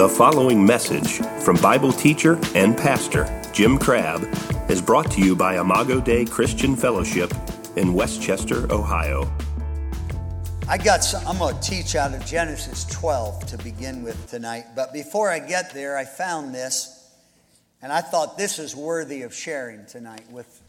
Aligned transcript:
The 0.00 0.08
following 0.08 0.64
message 0.64 1.18
from 1.44 1.56
Bible 1.56 1.92
teacher 1.92 2.40
and 2.54 2.74
pastor 2.74 3.28
Jim 3.52 3.76
Crabb 3.76 4.22
is 4.70 4.80
brought 4.80 5.10
to 5.10 5.20
you 5.20 5.36
by 5.36 5.60
Imago 5.60 6.00
Dei 6.00 6.24
Christian 6.24 6.74
Fellowship 6.74 7.30
in 7.76 7.92
Westchester, 7.92 8.66
Ohio. 8.72 9.30
I 10.66 10.78
got 10.78 11.04
some, 11.04 11.22
I'm 11.28 11.36
going 11.36 11.54
to 11.54 11.60
teach 11.60 11.96
out 11.96 12.14
of 12.14 12.24
Genesis 12.24 12.86
12 12.86 13.44
to 13.48 13.58
begin 13.58 14.02
with 14.02 14.26
tonight. 14.30 14.68
But 14.74 14.94
before 14.94 15.28
I 15.28 15.38
get 15.38 15.74
there, 15.74 15.98
I 15.98 16.06
found 16.06 16.54
this, 16.54 17.12
and 17.82 17.92
I 17.92 18.00
thought 18.00 18.38
this 18.38 18.58
is 18.58 18.74
worthy 18.74 19.20
of 19.20 19.34
sharing 19.34 19.84
tonight 19.84 20.24
with 20.30 20.62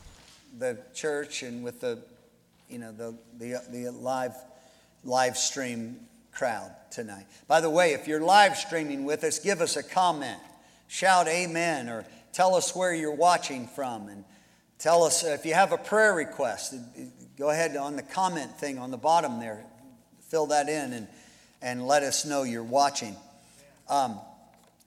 the 0.60 0.78
church 0.94 1.42
and 1.42 1.64
with 1.64 1.80
the, 1.80 2.00
you 2.68 2.80
know, 2.80 2.92
the, 2.92 3.16
the, 3.40 3.64
the 3.72 3.92
live, 3.92 4.36
live 5.06 5.38
stream 5.38 6.02
crowd 6.32 6.72
tonight. 6.92 7.26
By 7.48 7.62
the 7.62 7.70
way, 7.70 7.94
if 7.94 8.08
you're 8.08 8.22
live 8.22 8.58
streaming 8.58 9.06
with 9.06 9.24
us, 9.24 9.40
give 9.40 9.62
us 9.62 9.76
a 9.76 9.84
comment. 9.84 10.40
Shout 10.88 11.28
amen 11.28 11.90
or 11.90 12.06
tell 12.34 12.56
us 12.56 12.76
where 12.76 12.94
you're 12.94 13.16
watching 13.16 13.68
from 13.68 14.08
and 14.08 14.24
tell 14.80 15.04
us 15.04 15.24
if 15.24 15.46
you 15.46 15.54
have 15.54 15.72
a 15.72 15.78
prayer 15.78 16.14
request. 16.14 16.76
Go 17.38 17.50
ahead 17.50 17.76
on 17.78 17.96
the 17.96 18.04
comment 18.04 18.52
thing 18.60 18.78
on 18.78 18.92
the 18.92 18.98
bottom 18.98 19.40
there. 19.40 19.64
Fill 20.30 20.48
that 20.48 20.70
in 20.70 20.94
and, 20.94 21.08
and 21.62 21.88
let 21.88 22.04
us 22.04 22.26
know 22.26 22.44
you're 22.44 22.64
watching. 22.64 23.16
Um, 23.90 24.20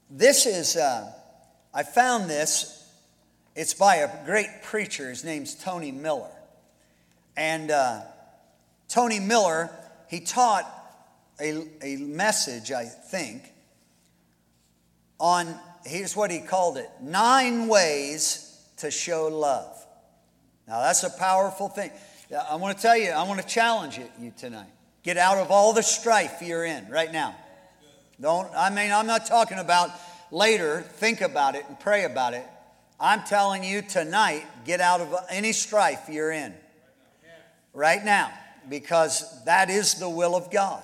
this 0.09 0.45
is, 0.45 0.75
uh, 0.75 1.11
I 1.73 1.83
found 1.83 2.29
this. 2.29 2.83
It's 3.55 3.73
by 3.73 3.97
a 3.97 4.25
great 4.25 4.49
preacher. 4.63 5.09
His 5.09 5.23
name's 5.23 5.55
Tony 5.55 5.91
Miller. 5.91 6.31
And 7.37 7.71
uh, 7.71 8.01
Tony 8.87 9.19
Miller, 9.19 9.69
he 10.09 10.19
taught 10.19 10.69
a, 11.39 11.67
a 11.81 11.97
message, 11.97 12.71
I 12.71 12.85
think, 12.85 13.43
on, 15.19 15.55
here's 15.85 16.15
what 16.15 16.31
he 16.31 16.39
called 16.39 16.77
it 16.77 16.89
nine 17.01 17.67
ways 17.67 18.63
to 18.77 18.91
show 18.91 19.27
love. 19.27 19.85
Now, 20.67 20.81
that's 20.81 21.03
a 21.03 21.09
powerful 21.09 21.69
thing. 21.69 21.91
I 22.49 22.55
want 22.55 22.75
to 22.75 22.81
tell 22.81 22.97
you, 22.97 23.11
I 23.11 23.23
want 23.23 23.39
to 23.41 23.47
challenge 23.47 23.99
you 24.19 24.33
tonight. 24.35 24.69
Get 25.03 25.17
out 25.17 25.37
of 25.37 25.51
all 25.51 25.73
the 25.73 25.83
strife 25.83 26.41
you're 26.41 26.65
in 26.65 26.89
right 26.89 27.11
now. 27.11 27.35
Don't, 28.19 28.49
I 28.55 28.69
mean, 28.69 28.91
I'm 28.91 29.05
not 29.05 29.27
talking 29.27 29.59
about 29.59 29.91
later, 30.31 30.81
think 30.81 31.21
about 31.21 31.55
it 31.55 31.65
and 31.67 31.79
pray 31.79 32.05
about 32.05 32.33
it. 32.33 32.45
I'm 32.99 33.23
telling 33.23 33.63
you 33.63 33.81
tonight, 33.81 34.43
get 34.65 34.81
out 34.81 35.01
of 35.01 35.13
any 35.29 35.51
strife 35.51 36.07
you're 36.09 36.31
in 36.31 36.53
right 37.73 38.03
now 38.03 38.31
because 38.69 39.43
that 39.45 39.69
is 39.69 39.95
the 39.95 40.09
will 40.09 40.35
of 40.35 40.49
God. 40.49 40.81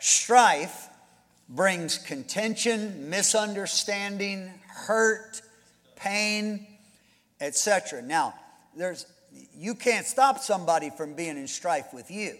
Strife 0.00 0.88
brings 1.48 1.98
contention, 1.98 3.08
misunderstanding, 3.08 4.52
hurt, 4.68 5.40
pain, 5.96 6.66
etc. 7.40 8.02
Now, 8.02 8.34
there's 8.76 9.06
you 9.54 9.74
can't 9.74 10.06
stop 10.06 10.38
somebody 10.38 10.90
from 10.90 11.14
being 11.14 11.36
in 11.36 11.46
strife 11.46 11.92
with 11.92 12.10
you. 12.10 12.36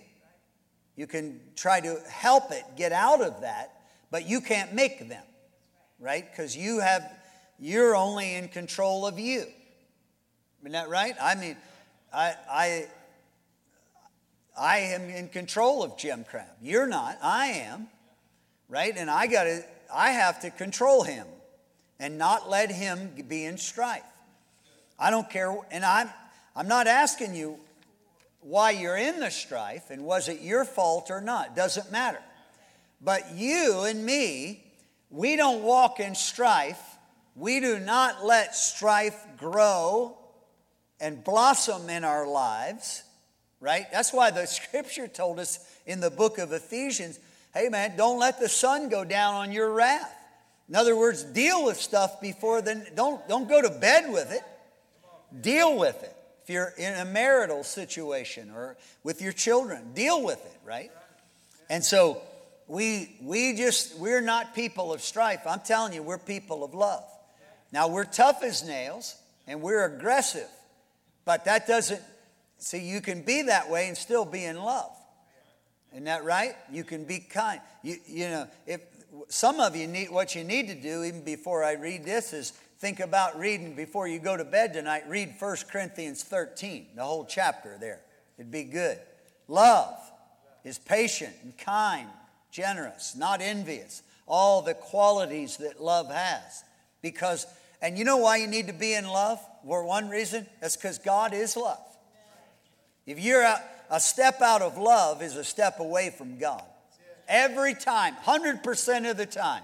You 0.97 1.06
can 1.06 1.41
try 1.55 1.81
to 1.81 2.01
help 2.09 2.51
it 2.51 2.64
get 2.77 2.92
out 2.92 3.20
of 3.20 3.42
that, 3.42 3.73
but 4.11 4.27
you 4.27 4.41
can't 4.41 4.73
make 4.73 5.09
them. 5.09 5.23
Right? 6.01 6.27
Cuz 6.34 6.56
you 6.56 6.81
have 6.81 7.11
you're 7.59 7.97
only 7.97 8.34
in 8.34 8.48
control 8.48 9.06
of 9.06 9.19
you. 9.19 9.47
Isn't 10.61 10.73
that 10.73 10.89
right? 10.89 11.17
I 11.20 11.34
mean, 11.34 11.56
I 12.12 12.34
I 12.48 12.86
I 14.59 14.78
am 14.78 15.09
in 15.09 15.28
control 15.28 15.83
of 15.83 15.97
Jim 15.97 16.25
Crabb. 16.25 16.47
You're 16.61 16.87
not. 16.87 17.19
I 17.23 17.47
am. 17.47 17.89
Right? 18.69 18.95
And 18.97 19.11
I 19.11 19.27
got 19.27 19.45
to 19.45 19.64
I 19.92 20.11
have 20.11 20.41
to 20.41 20.51
control 20.51 21.03
him 21.03 21.27
and 21.98 22.19
not 22.19 22.51
let 22.51 22.70
him 22.70 23.11
be 23.27 23.45
in 23.45 23.56
strife. 23.56 24.03
I 24.98 25.11
don't 25.11 25.31
care 25.31 25.56
and 25.70 25.84
I'm 25.84 26.11
I'm 26.55 26.69
not 26.69 26.86
asking 26.86 27.35
you 27.35 27.58
why 28.41 28.73
you're 28.73 28.96
in 28.96 29.20
the 29.20 29.30
strife 29.30 29.91
and 29.91 30.05
was 30.05 30.29
it 30.29 30.41
your 30.41 30.64
fault 30.64 31.11
or 31.11 31.20
not. 31.20 31.57
Doesn't 31.57 31.90
matter. 31.90 32.20
But 33.01 33.35
you 33.35 33.85
and 33.85 34.05
me, 34.05 34.64
we 35.11 35.36
don't 35.36 35.63
walk 35.63 36.01
in 36.01 36.14
strife. 36.14 36.80
We 37.36 37.61
do 37.61 37.79
not 37.79 38.25
let 38.25 38.57
strife 38.57 39.25
grow 39.36 40.19
and 41.01 41.23
blossom 41.23 41.89
in 41.89 42.02
our 42.02 42.27
lives 42.27 43.05
right? 43.61 43.86
That's 43.92 44.13
why 44.13 44.30
the 44.30 44.46
scripture 44.46 45.08
told 45.08 45.39
us 45.39 45.58
in 45.86 46.01
the 46.01 46.11
book 46.11 46.39
of 46.39 46.52
Ephesians 46.52 47.19
hey, 47.55 47.69
man, 47.69 47.96
don't 47.96 48.20
let 48.20 48.39
the 48.39 48.48
sun 48.48 48.89
go 48.89 49.05
down 49.05 49.35
on 49.35 49.51
your 49.51 49.73
wrath. 49.73 50.14
In 50.69 50.77
other 50.77 50.96
words, 50.96 51.24
deal 51.24 51.64
with 51.64 51.77
stuff 51.77 52.20
before 52.20 52.63
then. 52.63 52.86
Don't, 52.95 53.27
don't 53.27 53.48
go 53.48 53.61
to 53.61 53.70
bed 53.70 54.13
with 54.13 54.30
it. 54.30 54.42
Deal 55.41 55.77
with 55.77 56.02
it. 56.02 56.14
If 56.45 56.51
you're 56.51 56.73
in 56.77 56.95
a 56.95 57.05
marital 57.05 57.64
situation 57.64 58.51
or 58.55 58.77
with 59.02 59.20
your 59.20 59.33
children, 59.33 59.92
deal 59.95 60.23
with 60.23 60.45
it, 60.45 60.61
right? 60.64 60.90
And 61.69 61.85
so 61.85 62.23
we, 62.67 63.17
we 63.23 63.55
just, 63.55 63.98
we're 63.98 64.20
not 64.20 64.55
people 64.55 64.92
of 64.92 65.01
strife. 65.01 65.40
I'm 65.46 65.61
telling 65.61 65.95
you, 65.95 66.02
we're 66.02 66.19
people 66.19 66.63
of 66.64 66.75
love. 66.75 67.05
Now, 67.73 67.89
we're 67.89 68.05
tough 68.05 68.42
as 68.42 68.67
nails 68.67 69.17
and 69.46 69.61
we're 69.61 69.85
aggressive, 69.85 70.48
but 71.25 71.45
that 71.46 71.67
doesn't 71.67 72.02
See, 72.58 72.79
you 72.79 73.01
can 73.01 73.23
be 73.23 73.42
that 73.42 73.70
way 73.70 73.89
and 73.89 73.96
still 73.96 74.24
be 74.24 74.45
in 74.45 74.57
love. 74.57 74.91
Isn't 75.92 76.05
that 76.05 76.24
right? 76.24 76.55
You 76.70 76.85
can 76.85 77.05
be 77.05 77.19
kind. 77.19 77.61
You, 77.83 77.96
you 78.07 78.29
know, 78.29 78.48
if 78.67 78.80
some 79.29 79.61
of 79.61 79.74
you 79.74 79.86
need 79.86 80.11
what 80.11 80.35
you 80.35 80.45
need 80.45 80.69
to 80.69 80.74
do, 80.74 81.05
even 81.05 81.24
before 81.24 81.64
I 81.64 81.73
read 81.73 82.05
this, 82.05 82.33
is 82.33 82.51
think 82.79 83.01
about 83.01 83.39
reading 83.39 83.74
before 83.74 84.07
you 84.07 84.19
go 84.19 84.36
to 84.36 84.45
bed 84.45 84.73
tonight. 84.73 85.05
Read 85.08 85.35
1 85.39 85.57
Corinthians 85.70 86.23
13, 86.24 86.89
the 86.96 87.05
whole 87.05 87.24
chapter 87.24 87.77
there. 87.80 88.01
It'd 88.39 88.51
be 88.51 88.64
good. 88.64 88.98
Love 89.46 89.98
is 90.64 90.79
patient 90.79 91.35
and 91.42 91.57
kind, 91.57 92.08
generous, 92.51 93.17
not 93.17 93.40
envious. 93.40 94.02
All 94.27 94.61
the 94.61 94.75
qualities 94.75 95.57
that 95.58 95.80
love 95.80 96.11
has. 96.13 96.63
Because, 97.01 97.46
and 97.80 97.96
you 97.96 98.05
know 98.05 98.19
why 98.19 98.36
you 98.36 98.46
need 98.46 98.67
to 98.67 98.75
be 98.75 98.92
in 98.92 99.07
love? 99.08 99.40
For 99.67 99.85
one 99.85 100.08
reason, 100.08 100.46
that's 100.61 100.77
because 100.77 100.98
God 100.98 101.33
is 101.33 101.57
love. 101.57 101.79
If 103.08 103.19
you're 103.19 103.42
a, 103.42 103.58
a 103.91 104.01
step 104.01 104.42
out 104.42 104.61
of 104.61 104.77
love 104.77 105.23
is 105.23 105.35
a 105.35 105.42
step 105.42 105.80
away 105.80 106.11
from 106.11 106.39
God. 106.39 106.63
Every 107.27 107.74
time, 107.74 108.14
100% 108.23 109.11
of 109.11 109.17
the 109.17 109.24
time. 109.24 109.63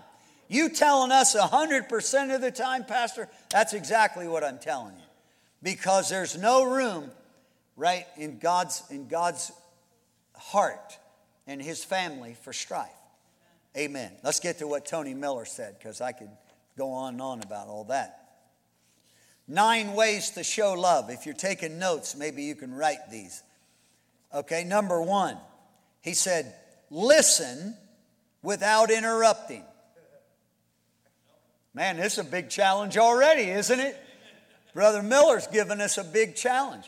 You 0.49 0.71
telling 0.71 1.12
us 1.12 1.37
100% 1.37 2.34
of 2.34 2.41
the 2.41 2.50
time, 2.50 2.84
Pastor, 2.87 3.28
that's 3.50 3.75
exactly 3.75 4.27
what 4.27 4.43
I'm 4.43 4.59
telling 4.59 4.94
you. 4.97 5.05
Because 5.62 6.09
there's 6.09 6.38
no 6.38 6.65
room, 6.65 7.10
right, 7.77 8.06
in 8.16 8.38
God's, 8.38 8.82
in 8.91 9.09
God's 9.09 9.53
heart 10.34 10.99
and 11.47 11.61
his 11.61 11.84
family 11.84 12.37
for 12.43 12.55
strife. 12.55 12.88
Amen. 13.76 14.12
Let's 14.22 14.41
get 14.41 14.59
to 14.59 14.66
what 14.66 14.87
Tony 14.87 15.12
Miller 15.12 15.44
said, 15.44 15.76
because 15.78 16.00
I 16.00 16.12
could 16.12 16.31
go 16.78 16.93
on 16.93 17.15
and 17.15 17.22
on 17.22 17.43
about 17.43 17.69
all 17.69 17.84
that. 17.84 18.24
Nine 19.47 19.93
ways 19.93 20.31
to 20.31 20.44
show 20.44 20.72
love. 20.72 21.10
If 21.10 21.27
you're 21.27 21.34
taking 21.34 21.78
notes, 21.78 22.16
maybe 22.16 22.44
you 22.44 22.55
can 22.55 22.72
write 22.72 23.10
these. 23.10 23.43
Okay, 24.32 24.65
number 24.65 25.00
one, 25.03 25.37
he 26.00 26.15
said, 26.15 26.55
listen 26.91 27.77
without 28.43 28.91
interrupting. 28.91 29.62
Man, 31.75 31.97
this 31.97 32.15
is 32.15 32.19
a 32.21 32.25
big 32.25 32.49
challenge 32.49 32.97
already, 32.97 33.50
isn't 33.50 33.81
it? 33.81 34.00
Brother 34.75 35.03
Miller's 35.03 35.47
given 35.47 35.81
us 35.81 35.99
a 35.99 36.05
big 36.05 36.34
challenge. 36.34 36.84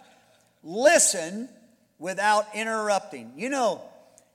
Listen 0.62 1.49
without 1.99 2.47
interrupting. 2.55 3.33
You 3.37 3.49
know, 3.50 3.83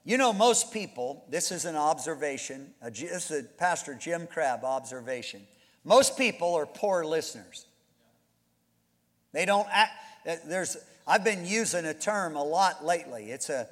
you 0.03 0.17
know, 0.17 0.33
most 0.33 0.71
people, 0.71 1.25
this 1.29 1.51
is 1.51 1.65
an 1.65 1.75
observation, 1.75 2.73
this 2.81 3.29
is 3.29 3.31
a 3.31 3.43
Pastor 3.43 3.93
Jim 3.93 4.27
Crabb 4.27 4.63
observation. 4.63 5.41
Most 5.83 6.17
people 6.17 6.53
are 6.55 6.65
poor 6.65 7.03
listeners. 7.03 7.65
They 9.33 9.45
don't 9.45 9.67
act, 9.71 9.91
uh, 10.27 10.35
there's, 10.45 10.77
I've 11.07 11.23
been 11.23 11.45
using 11.45 11.85
a 11.85 11.93
term 11.93 12.35
a 12.35 12.43
lot 12.43 12.85
lately. 12.85 13.31
It's 13.31 13.49
a, 13.49 13.67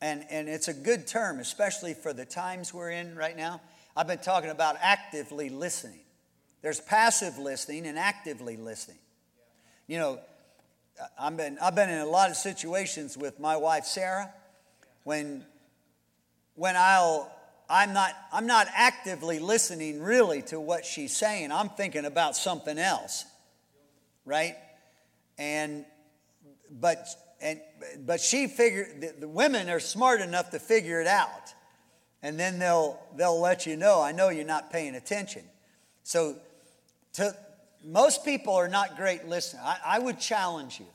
and, 0.00 0.24
and 0.30 0.48
it's 0.48 0.68
a 0.68 0.74
good 0.74 1.06
term, 1.06 1.40
especially 1.40 1.94
for 1.94 2.12
the 2.12 2.24
times 2.24 2.72
we're 2.72 2.90
in 2.90 3.16
right 3.16 3.36
now. 3.36 3.60
I've 3.96 4.06
been 4.06 4.18
talking 4.18 4.50
about 4.50 4.76
actively 4.80 5.48
listening. 5.48 6.00
There's 6.62 6.80
passive 6.80 7.38
listening 7.38 7.86
and 7.86 7.98
actively 7.98 8.56
listening. 8.56 8.98
You 9.86 9.98
know, 9.98 10.18
I've 11.18 11.36
been, 11.36 11.58
I've 11.62 11.74
been 11.74 11.90
in 11.90 11.98
a 11.98 12.06
lot 12.06 12.30
of 12.30 12.36
situations 12.36 13.16
with 13.16 13.40
my 13.40 13.56
wife, 13.56 13.84
Sarah, 13.84 14.32
when, 15.04 15.44
when 16.54 16.74
I'll, 16.76 17.30
I'm 17.70 17.92
not, 17.92 18.12
I'm 18.32 18.46
not 18.46 18.66
actively 18.74 19.38
listening 19.38 20.02
really 20.02 20.42
to 20.42 20.60
what 20.60 20.84
she's 20.84 21.16
saying. 21.16 21.52
I'm 21.52 21.68
thinking 21.68 22.04
about 22.04 22.36
something 22.36 22.78
else, 22.78 23.24
right? 24.24 24.56
And 25.38 25.84
but 26.70 27.06
and 27.40 27.60
but 28.00 28.20
she 28.20 28.46
figured 28.46 29.00
the, 29.00 29.14
the 29.20 29.28
women 29.28 29.68
are 29.70 29.80
smart 29.80 30.20
enough 30.20 30.50
to 30.50 30.58
figure 30.58 31.00
it 31.00 31.06
out 31.06 31.54
and 32.22 32.38
then 32.38 32.58
they'll 32.58 32.98
they'll 33.16 33.40
let 33.40 33.66
you 33.66 33.76
know. 33.76 34.00
I 34.00 34.12
know 34.12 34.28
you're 34.28 34.44
not 34.44 34.70
paying 34.70 34.94
attention. 34.94 35.42
So, 36.02 36.36
to 37.14 37.34
most 37.84 38.24
people 38.24 38.54
are 38.54 38.68
not 38.68 38.96
great 38.96 39.26
listeners. 39.28 39.62
I, 39.64 39.78
I 39.84 39.98
would 39.98 40.18
challenge 40.18 40.80
you 40.80 40.86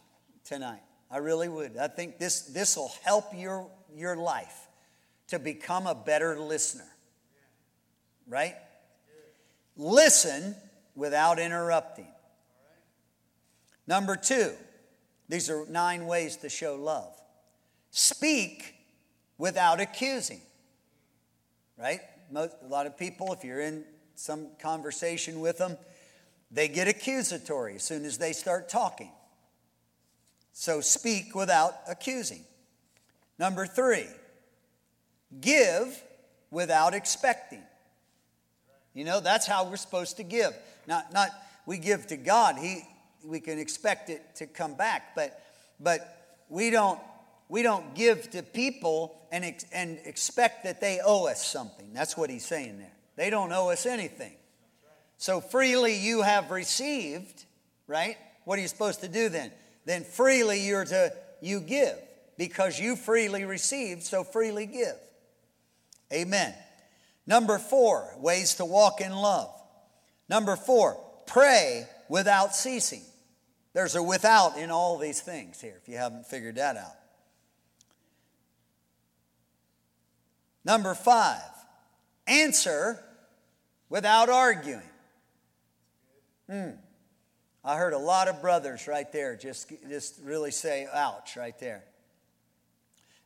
tonight. 0.44 0.82
I 1.10 1.18
really 1.18 1.48
would. 1.48 1.78
I 1.78 1.88
think 1.88 2.20
this 2.20 2.42
this 2.42 2.76
will 2.76 2.92
help 3.04 3.26
your 3.36 3.70
your 3.96 4.16
life 4.16 4.68
to 5.28 5.40
become 5.40 5.88
a 5.88 5.96
better 5.96 6.40
listener. 6.40 6.88
Right? 8.28 8.56
Listen 9.76 10.56
without 10.96 11.40
interrupting. 11.40 12.08
Number 13.88 14.16
two, 14.16 14.54
these 15.30 15.50
are 15.50 15.66
nine 15.68 16.06
ways 16.06 16.38
to 16.38 16.50
show 16.50 16.76
love. 16.76 17.14
Speak 17.92 18.76
without 19.38 19.82
accusing. 19.82 20.42
Right? 21.78 22.02
Most, 22.32 22.56
a 22.64 22.68
lot 22.68 22.86
of 22.86 22.98
people, 22.98 23.34
if 23.34 23.44
you're 23.44 23.62
in 23.62 23.84
some 24.16 24.48
conversation 24.60 25.40
with 25.40 25.58
them, 25.58 25.78
they 26.52 26.68
get 26.68 26.88
accusatory 26.88 27.76
as 27.76 27.84
soon 27.84 28.06
as 28.06 28.18
they 28.18 28.32
start 28.32 28.70
talking. 28.70 29.12
So 30.54 30.82
speak 30.82 31.34
without 31.34 31.74
accusing. 31.88 32.44
Number 33.40 33.66
three, 33.66 34.06
give 35.42 36.02
without 36.52 36.94
expecting. 36.94 37.64
You 38.94 39.04
know, 39.04 39.20
that's 39.20 39.48
how 39.48 39.68
we're 39.68 39.78
supposed 39.78 40.18
to 40.18 40.24
give. 40.24 40.54
Not, 40.88 41.12
not 41.12 41.30
we 41.66 41.80
give 41.80 42.06
to 42.08 42.18
God. 42.18 42.58
He, 42.60 42.84
we 43.24 43.40
can 43.40 43.60
expect 43.60 44.10
it 44.10 44.36
to 44.36 44.48
come 44.48 44.76
back, 44.76 45.16
but, 45.16 45.42
but 45.80 46.46
we 46.50 46.70
don't 46.70 47.00
we 47.54 47.62
don't 47.62 47.94
give 47.94 48.32
to 48.32 48.42
people 48.42 49.16
and, 49.32 49.46
ex- 49.46 49.66
and 49.72 50.00
expect 50.06 50.64
that 50.64 50.82
they 50.82 51.00
owe 51.06 51.28
us 51.28 51.46
something. 51.46 51.94
That's 51.94 52.18
what 52.18 52.32
he's 52.32 52.44
saying 52.44 52.80
there. 52.80 52.92
They 53.16 53.30
don't 53.30 53.52
owe 53.52 53.70
us 53.70 53.86
anything. 53.86 54.34
So 55.18 55.40
freely 55.40 55.96
you 55.96 56.24
have 56.24 56.50
received, 56.50 57.46
right? 57.86 58.18
What 58.46 58.58
are 58.58 58.62
you 58.64 58.68
supposed 58.68 59.02
to 59.02 59.08
do 59.08 59.30
then? 59.30 59.52
Then 59.86 60.04
freely 60.04 60.66
you're 60.66 60.86
to 60.86 61.14
you 61.42 61.60
give 61.60 61.96
because 62.38 62.80
you 62.80 62.96
freely 62.96 63.46
received, 63.46 64.02
so 64.02 64.24
freely 64.24 64.66
give. 64.66 64.96
Amen. 66.12 66.56
Number 67.28 67.60
four, 67.60 68.16
ways 68.18 68.56
to 68.56 68.66
walk 68.66 69.00
in 69.00 69.12
love. 69.12 69.54
Number 70.28 70.56
four, 70.56 71.00
pray 71.28 71.88
without 72.10 72.56
ceasing. 72.56 73.04
There's 73.74 73.96
a 73.96 74.04
without 74.04 74.58
in 74.58 74.70
all 74.70 74.98
these 74.98 75.20
things 75.20 75.60
here, 75.60 75.80
if 75.82 75.90
you 75.90 75.98
haven't 75.98 76.28
figured 76.28 76.56
that 76.56 76.78
out. 76.78 76.96
Number 80.64 80.94
five, 80.94 81.42
answer 82.28 83.04
without 83.90 84.30
arguing. 84.30 84.82
Hmm. 86.50 86.70
I 87.66 87.78
heard 87.78 87.94
a 87.94 87.98
lot 87.98 88.28
of 88.28 88.42
brothers 88.42 88.88
right 88.88 89.10
there 89.12 89.36
just, 89.36 89.72
just 89.90 90.20
really 90.24 90.52
say, 90.52 90.88
ouch, 90.94 91.38
right 91.38 91.58
there. 91.60 91.84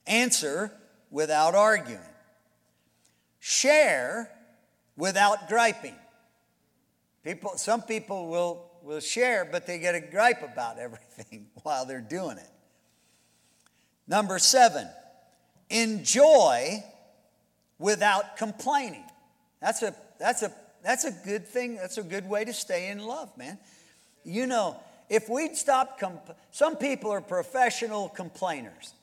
Answer 0.06 0.72
without 1.10 1.56
arguing. 1.56 2.00
Share 3.40 4.30
without 4.96 5.50
griping. 5.50 5.96
People, 7.24 7.58
some 7.58 7.82
people 7.82 8.28
will, 8.28 8.67
will 8.88 9.02
share, 9.02 9.44
but 9.44 9.68
they 9.68 9.78
get 9.78 9.96
a 9.96 10.00
gripe 10.00 10.42
about 10.42 10.80
everything 10.80 11.48
while 11.64 11.86
they're 11.86 12.00
doing 12.00 12.38
it. 12.38 12.50
Number 14.08 14.40
seven, 14.40 14.88
enjoy 15.70 16.82
without 17.78 18.38
complaining. 18.38 19.04
That's 19.62 19.84
a, 19.84 19.94
that's 20.18 20.42
a, 20.42 20.54
that's 20.82 21.04
a 21.04 21.12
good 21.26 21.46
thing. 21.46 21.76
That's 21.76 21.98
a 21.98 22.04
good 22.04 22.28
way 22.30 22.46
to 22.46 22.54
stay 22.54 22.90
in 22.90 23.00
love, 23.00 23.38
man. 23.38 23.58
You 24.24 24.48
know, 24.48 24.78
if 25.10 25.28
we'd 25.28 25.58
stop, 25.58 26.00
comp- 26.00 26.38
some 26.52 26.78
people 26.78 27.12
are 27.12 27.22
professional 27.22 28.08
complainers. 28.08 28.94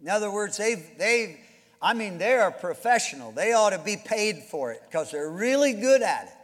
In 0.00 0.08
other 0.08 0.30
words, 0.30 0.56
they've, 0.56 0.84
they've, 0.96 1.36
I 1.82 1.94
mean, 1.94 2.18
they 2.18 2.34
are 2.34 2.52
professional. 2.52 3.32
They 3.32 3.52
ought 3.52 3.70
to 3.70 3.78
be 3.78 3.96
paid 3.96 4.44
for 4.44 4.70
it 4.70 4.82
because 4.88 5.10
they're 5.10 5.30
really 5.30 5.72
good 5.72 6.02
at 6.02 6.26
it. 6.26 6.43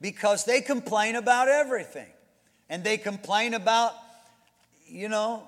Because 0.00 0.44
they 0.44 0.60
complain 0.60 1.16
about 1.16 1.48
everything. 1.48 2.08
And 2.68 2.84
they 2.84 2.98
complain 2.98 3.54
about, 3.54 3.94
you 4.86 5.08
know, 5.08 5.42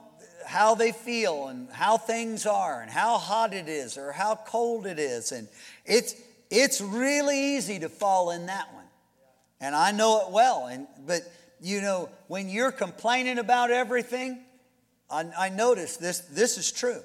how 0.47 0.75
they 0.75 0.93
feel 0.93 1.49
and 1.49 1.69
how 1.71 1.99
things 1.99 2.47
are 2.47 2.81
and 2.81 2.91
how 2.91 3.19
hot 3.19 3.53
it 3.53 3.69
is 3.69 3.97
or 3.97 4.13
how 4.13 4.35
cold 4.35 4.87
it 4.87 4.99
is. 4.99 5.33
And 5.33 5.49
it's, 5.85 6.15
it's 6.51 6.81
really 6.81 7.57
easy 7.57 7.79
to 7.81 7.89
fall 7.89 8.31
in 8.31 8.47
that 8.47 8.73
one. 8.75 8.85
And 9.61 9.77
I 9.77 9.93
know 9.93 10.27
it 10.27 10.33
well. 10.33 10.67
And, 10.67 10.87
but, 11.07 11.21
you 11.61 11.81
know, 11.81 12.09
when 12.29 12.49
you're 12.49 12.73
complaining 12.73 13.39
about 13.39 13.71
everything, 13.71 14.41
I, 15.11 15.27
I 15.39 15.49
notice 15.51 15.97
this, 15.97 16.21
this 16.21 16.57
is 16.57 16.73
true. 16.73 17.01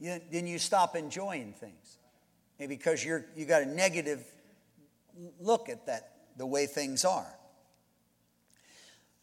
You, 0.00 0.20
then 0.32 0.46
you 0.46 0.58
stop 0.58 0.96
enjoying 0.96 1.52
things 1.52 1.98
because 2.58 3.04
you're, 3.04 3.24
you 3.36 3.44
got 3.44 3.62
a 3.62 3.66
negative 3.66 4.24
look 5.40 5.68
at 5.68 5.86
that, 5.86 6.12
the 6.40 6.46
way 6.46 6.64
things 6.64 7.04
are. 7.04 7.26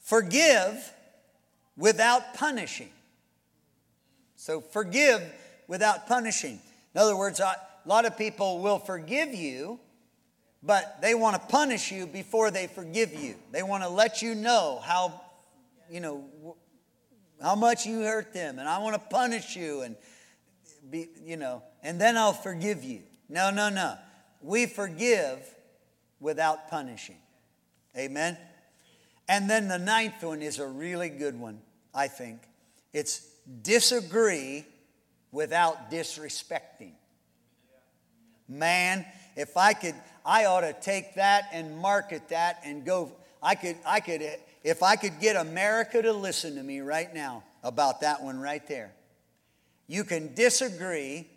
Forgive 0.01 0.93
without 1.75 2.35
punishing. 2.35 2.91
So 4.35 4.61
forgive 4.61 5.23
without 5.67 6.07
punishing. 6.07 6.59
In 6.93 7.01
other 7.01 7.17
words, 7.17 7.39
a 7.39 7.55
lot 7.87 8.05
of 8.05 8.19
people 8.19 8.59
will 8.59 8.77
forgive 8.77 9.33
you, 9.33 9.79
but 10.61 11.01
they 11.01 11.15
want 11.15 11.41
to 11.41 11.47
punish 11.47 11.91
you 11.91 12.05
before 12.05 12.51
they 12.51 12.67
forgive 12.67 13.15
you. 13.15 13.33
They 13.51 13.63
want 13.63 13.81
to 13.81 13.89
let 13.89 14.21
you 14.21 14.35
know 14.35 14.79
how, 14.83 15.19
you 15.89 15.99
know, 15.99 16.55
how 17.41 17.55
much 17.55 17.87
you 17.87 18.01
hurt 18.01 18.31
them, 18.31 18.59
and 18.59 18.69
I 18.69 18.77
want 18.77 18.93
to 18.93 19.01
punish 19.09 19.55
you, 19.55 19.81
and 19.81 19.95
be, 20.87 21.07
you 21.25 21.37
know, 21.37 21.63
and 21.81 21.99
then 21.99 22.15
I'll 22.15 22.31
forgive 22.31 22.83
you. 22.83 23.01
No, 23.27 23.49
no, 23.49 23.69
no. 23.69 23.95
We 24.39 24.67
forgive 24.67 25.39
without 26.19 26.69
punishing. 26.69 27.17
Amen. 27.97 28.37
And 29.27 29.49
then 29.49 29.67
the 29.67 29.77
ninth 29.77 30.23
one 30.23 30.41
is 30.41 30.59
a 30.59 30.67
really 30.67 31.09
good 31.09 31.39
one, 31.39 31.59
I 31.93 32.07
think. 32.07 32.39
It's 32.93 33.27
disagree 33.61 34.65
without 35.31 35.91
disrespecting. 35.91 36.93
Man, 38.47 39.05
if 39.35 39.57
I 39.57 39.73
could, 39.73 39.95
I 40.25 40.45
ought 40.45 40.61
to 40.61 40.73
take 40.73 41.15
that 41.15 41.49
and 41.51 41.77
market 41.77 42.29
that 42.29 42.61
and 42.63 42.85
go. 42.85 43.11
I 43.43 43.55
could, 43.55 43.75
I 43.85 43.99
could, 43.99 44.21
if 44.63 44.81
I 44.81 44.95
could 44.95 45.19
get 45.19 45.35
America 45.35 46.01
to 46.01 46.13
listen 46.13 46.55
to 46.55 46.63
me 46.63 46.79
right 46.79 47.13
now 47.13 47.43
about 47.63 48.01
that 48.01 48.23
one 48.23 48.39
right 48.39 48.65
there. 48.67 48.93
You 49.87 50.03
can 50.03 50.33
disagree 50.33 51.27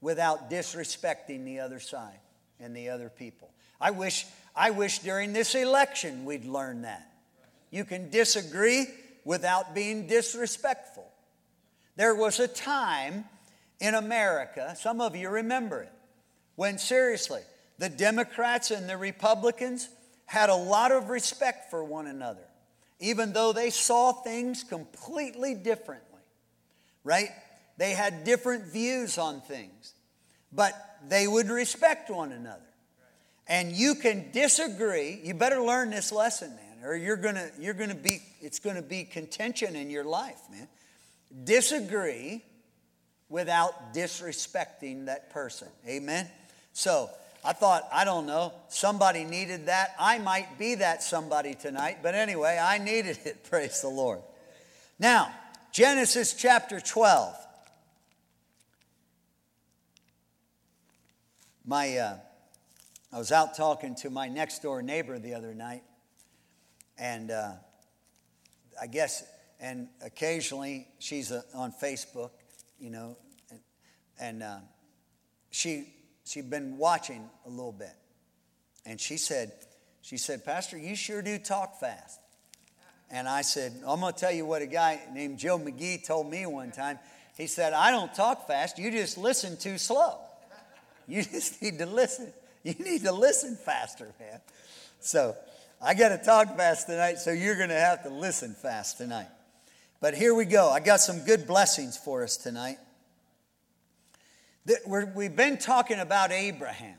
without 0.00 0.50
disrespecting 0.50 1.44
the 1.44 1.60
other 1.60 1.80
side 1.80 2.18
and 2.60 2.76
the 2.76 2.90
other 2.90 3.08
people. 3.08 3.50
I 3.80 3.90
wish, 3.90 4.26
I 4.54 4.70
wish 4.70 5.00
during 5.00 5.32
this 5.32 5.54
election 5.54 6.24
we'd 6.24 6.44
learn 6.44 6.82
that. 6.82 7.10
You 7.70 7.84
can 7.84 8.10
disagree 8.10 8.86
without 9.24 9.74
being 9.74 10.06
disrespectful. 10.06 11.06
There 11.96 12.14
was 12.14 12.40
a 12.40 12.48
time 12.48 13.24
in 13.80 13.94
America, 13.94 14.74
some 14.78 15.00
of 15.00 15.16
you 15.16 15.28
remember 15.28 15.82
it, 15.82 15.92
when 16.54 16.78
seriously, 16.78 17.42
the 17.78 17.88
Democrats 17.88 18.70
and 18.70 18.88
the 18.88 18.96
Republicans 18.96 19.88
had 20.24 20.48
a 20.48 20.54
lot 20.54 20.92
of 20.92 21.08
respect 21.08 21.70
for 21.70 21.84
one 21.84 22.06
another, 22.06 22.46
even 23.00 23.32
though 23.32 23.52
they 23.52 23.70
saw 23.70 24.12
things 24.12 24.64
completely 24.64 25.54
differently, 25.54 26.22
right? 27.04 27.30
They 27.76 27.90
had 27.92 28.24
different 28.24 28.64
views 28.64 29.18
on 29.18 29.40
things, 29.42 29.92
but 30.52 30.72
they 31.06 31.28
would 31.28 31.48
respect 31.48 32.10
one 32.10 32.32
another. 32.32 32.65
And 33.48 33.72
you 33.72 33.94
can 33.94 34.30
disagree. 34.32 35.20
You 35.22 35.34
better 35.34 35.60
learn 35.60 35.90
this 35.90 36.10
lesson, 36.10 36.50
man, 36.50 36.84
or 36.84 36.96
you're 36.96 37.16
gonna, 37.16 37.50
you're 37.60 37.74
gonna 37.74 37.94
be, 37.94 38.22
it's 38.40 38.58
gonna 38.58 38.82
be 38.82 39.04
contention 39.04 39.76
in 39.76 39.90
your 39.90 40.04
life, 40.04 40.40
man 40.50 40.68
disagree 41.44 42.42
without 43.28 43.94
disrespecting 43.94 45.06
that 45.06 45.30
person. 45.30 45.68
Amen? 45.86 46.28
So, 46.72 47.10
I 47.44 47.52
thought, 47.52 47.88
I 47.92 48.04
don't 48.04 48.26
know, 48.26 48.52
somebody 48.68 49.24
needed 49.24 49.66
that. 49.66 49.94
I 50.00 50.18
might 50.18 50.58
be 50.58 50.76
that 50.76 51.02
somebody 51.02 51.54
tonight, 51.54 51.98
but 52.02 52.14
anyway, 52.14 52.58
I 52.60 52.78
needed 52.78 53.18
it. 53.24 53.44
Praise 53.50 53.80
the 53.82 53.88
Lord. 53.88 54.20
Now, 54.98 55.32
Genesis 55.72 56.34
chapter 56.34 56.80
12. 56.80 57.34
My, 61.64 61.96
uh, 61.98 62.16
I 63.12 63.18
was 63.18 63.32
out 63.32 63.56
talking 63.56 63.94
to 63.96 64.10
my 64.10 64.28
next 64.28 64.62
door 64.62 64.82
neighbor 64.82 65.18
the 65.18 65.34
other 65.34 65.54
night, 65.54 65.82
and 66.98 67.30
uh, 67.30 67.52
I 68.80 68.86
guess 68.86 69.24
and 69.60 69.88
occasionally 70.04 70.88
she's 70.98 71.32
uh, 71.32 71.42
on 71.54 71.72
Facebook, 71.72 72.30
you 72.78 72.90
know, 72.90 73.16
and, 73.50 73.60
and 74.20 74.42
uh, 74.42 74.58
she 75.50 75.88
she'd 76.24 76.50
been 76.50 76.76
watching 76.76 77.28
a 77.46 77.48
little 77.48 77.72
bit. 77.72 77.94
And 78.84 79.00
she 79.00 79.16
said, 79.16 79.52
she 80.02 80.16
said, 80.16 80.44
Pastor, 80.44 80.78
you 80.78 80.94
sure 80.94 81.22
do 81.22 81.38
talk 81.38 81.80
fast. 81.80 82.20
And 83.10 83.28
I 83.28 83.42
said, 83.42 83.72
I'm 83.86 84.00
going 84.00 84.12
to 84.12 84.18
tell 84.18 84.32
you 84.32 84.44
what 84.44 84.62
a 84.62 84.66
guy 84.66 85.00
named 85.12 85.38
Joe 85.38 85.58
McGee 85.58 86.04
told 86.04 86.30
me 86.30 86.44
one 86.46 86.72
time. 86.72 86.98
He 87.36 87.46
said, 87.46 87.72
I 87.72 87.90
don't 87.90 88.12
talk 88.14 88.46
fast, 88.46 88.78
you 88.78 88.90
just 88.90 89.18
listen 89.18 89.56
too 89.56 89.78
slow. 89.78 90.18
You 91.08 91.22
just 91.22 91.62
need 91.62 91.78
to 91.78 91.86
listen. 91.86 92.32
You 92.66 92.74
need 92.80 93.04
to 93.04 93.12
listen 93.12 93.54
faster, 93.54 94.12
man. 94.18 94.40
So 94.98 95.36
I 95.80 95.94
got 95.94 96.08
to 96.08 96.18
talk 96.18 96.56
fast 96.56 96.88
tonight, 96.88 97.18
so 97.18 97.30
you're 97.30 97.54
going 97.54 97.68
to 97.68 97.76
have 97.76 98.02
to 98.02 98.08
listen 98.08 98.54
fast 98.54 98.98
tonight. 98.98 99.28
But 100.00 100.14
here 100.14 100.34
we 100.34 100.46
go. 100.46 100.68
I 100.68 100.80
got 100.80 100.98
some 100.98 101.24
good 101.24 101.46
blessings 101.46 101.96
for 101.96 102.24
us 102.24 102.36
tonight. 102.36 102.78
We've 104.84 105.36
been 105.36 105.58
talking 105.58 106.00
about 106.00 106.32
Abraham. 106.32 106.96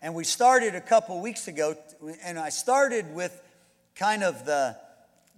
And 0.00 0.14
we 0.14 0.24
started 0.24 0.74
a 0.74 0.80
couple 0.80 1.20
weeks 1.20 1.46
ago, 1.46 1.76
and 2.24 2.38
I 2.38 2.48
started 2.48 3.14
with 3.14 3.38
kind 3.94 4.24
of 4.24 4.46
the, 4.46 4.78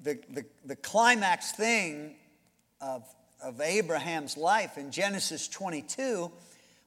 the, 0.05 0.21
the, 0.31 0.45
the 0.67 0.77
climax 0.77 1.51
thing 1.51 2.15
of, 2.81 3.05
of 3.43 3.61
Abraham's 3.61 4.37
life 4.37 4.79
in 4.79 4.93
Genesis 4.93 5.49
22 5.49 6.31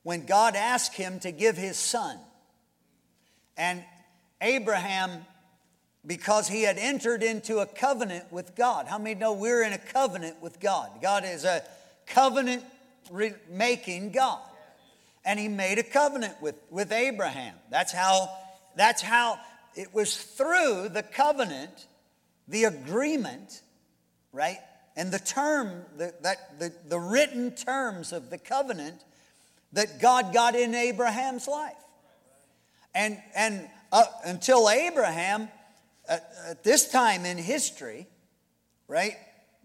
when 0.03 0.25
God 0.25 0.55
asked 0.55 0.95
him 0.95 1.19
to 1.19 1.33
give 1.33 1.57
his 1.57 1.75
son. 1.75 2.17
And 3.59 3.83
Abraham, 4.41 5.25
because 6.07 6.47
he 6.47 6.63
had 6.63 6.77
entered 6.77 7.21
into 7.21 7.59
a 7.59 7.65
covenant 7.65 8.31
with 8.31 8.55
God, 8.55 8.87
how 8.87 8.97
many 8.97 9.19
know 9.19 9.33
we're 9.33 9.63
in 9.63 9.73
a 9.73 9.77
covenant 9.77 10.41
with 10.41 10.61
God? 10.61 10.89
God 11.01 11.25
is 11.25 11.43
a 11.43 11.61
covenant 12.07 12.63
making 13.51 14.11
God. 14.11 14.39
And 15.25 15.37
he 15.37 15.49
made 15.49 15.77
a 15.77 15.83
covenant 15.83 16.41
with, 16.41 16.55
with 16.69 16.93
Abraham. 16.93 17.53
That's 17.69 17.91
how, 17.91 18.29
that's 18.77 19.01
how 19.01 19.37
it 19.75 19.93
was 19.93 20.15
through 20.15 20.89
the 20.93 21.03
covenant, 21.03 21.87
the 22.47 22.63
agreement, 22.63 23.61
right? 24.31 24.59
And 24.95 25.11
the 25.11 25.19
term, 25.19 25.83
the, 25.97 26.13
that, 26.21 26.59
the, 26.59 26.71
the 26.87 26.99
written 26.99 27.51
terms 27.51 28.13
of 28.13 28.29
the 28.29 28.37
covenant 28.37 29.03
that 29.73 29.99
God 29.99 30.33
got 30.33 30.55
in 30.55 30.73
Abraham's 30.73 31.45
life. 31.45 31.73
And, 32.93 33.17
and 33.35 33.67
uh, 33.91 34.05
until 34.25 34.69
Abraham, 34.69 35.49
at, 36.07 36.29
at 36.47 36.63
this 36.63 36.91
time 36.91 37.25
in 37.25 37.37
history, 37.37 38.07
right? 38.87 39.13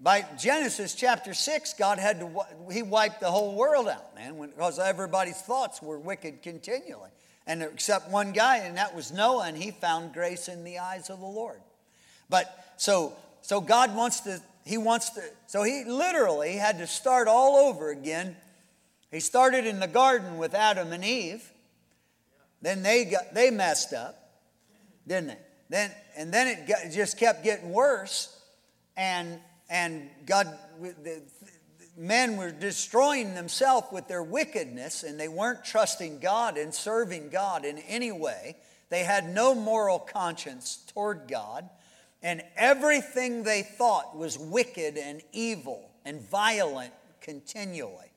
By 0.01 0.25
Genesis 0.39 0.95
chapter 0.95 1.35
6, 1.35 1.75
God 1.75 1.99
had 1.99 2.21
to, 2.21 2.41
he 2.73 2.83
wiped 2.83 3.21
the 3.21 3.31
whole 3.31 3.55
world 3.55 3.89
out, 3.89 4.15
man, 4.15 4.39
because 4.41 4.79
everybody's 4.79 5.41
thoughts 5.41 5.81
were 5.81 5.99
wicked 5.99 6.43
continually. 6.43 7.11
And 7.47 7.63
except 7.63 8.11
one 8.11 8.33
guy, 8.33 8.59
and 8.59 8.77
that 8.77 8.95
was 8.95 9.13
Noah, 9.13 9.47
and 9.47 9.57
he 9.57 9.71
found 9.71 10.13
grace 10.13 10.49
in 10.49 10.65
the 10.65 10.79
eyes 10.79 11.11
of 11.11 11.21
the 11.21 11.27
Lord. 11.27 11.61
But 12.31 12.75
so, 12.77 13.15
so 13.43 13.61
God 13.61 13.95
wants 13.95 14.21
to, 14.21 14.41
he 14.65 14.79
wants 14.79 15.11
to, 15.11 15.23
so 15.47 15.63
he 15.63 15.85
literally 15.85 16.53
had 16.53 16.79
to 16.79 16.87
start 16.87 17.29
all 17.29 17.57
over 17.57 17.91
again 17.91 18.37
he 19.15 19.21
started 19.21 19.65
in 19.65 19.79
the 19.79 19.87
garden 19.87 20.39
with 20.39 20.55
Adam 20.55 20.93
and 20.93 21.05
Eve. 21.05 21.49
Then 22.65 22.83
they 22.83 23.05
got 23.05 23.35
they 23.35 23.51
messed 23.51 23.93
up, 23.93 24.17
didn't 25.07 25.29
they? 25.29 25.39
Then 25.69 25.91
and 26.17 26.33
then 26.33 26.49
it, 26.49 26.67
got, 26.67 26.91
just 26.91 27.19
kept 27.19 27.45
getting 27.45 27.71
worse, 27.71 28.41
and 28.97 29.39
and 29.69 30.09
God, 30.25 30.49
the, 30.81 31.21
men 31.95 32.39
were 32.39 32.51
destroying 32.51 33.35
themselves 33.35 33.89
with 33.93 34.09
their 34.09 34.23
wickedness, 34.23 35.03
and 35.03 35.21
they 35.21 35.29
weren't 35.29 35.63
trusting 35.63 36.21
God 36.21 36.57
and 36.57 36.73
serving 36.75 37.29
God 37.29 37.67
in 37.67 37.79
any 37.81 38.13
way. 38.13 38.57
They 38.89 39.05
had 39.05 39.29
no 39.29 39.55
moral 39.55 39.99
conscience 39.99 40.85
toward 40.95 41.29
God, 41.29 41.69
and 42.23 42.43
everything 42.57 43.43
they 43.43 43.61
thought 43.61 44.17
was 44.17 44.39
wicked 44.39 44.97
and 44.97 45.21
evil 45.33 45.91
and 46.07 46.23
violent 46.23 46.95
continually. 47.21 48.11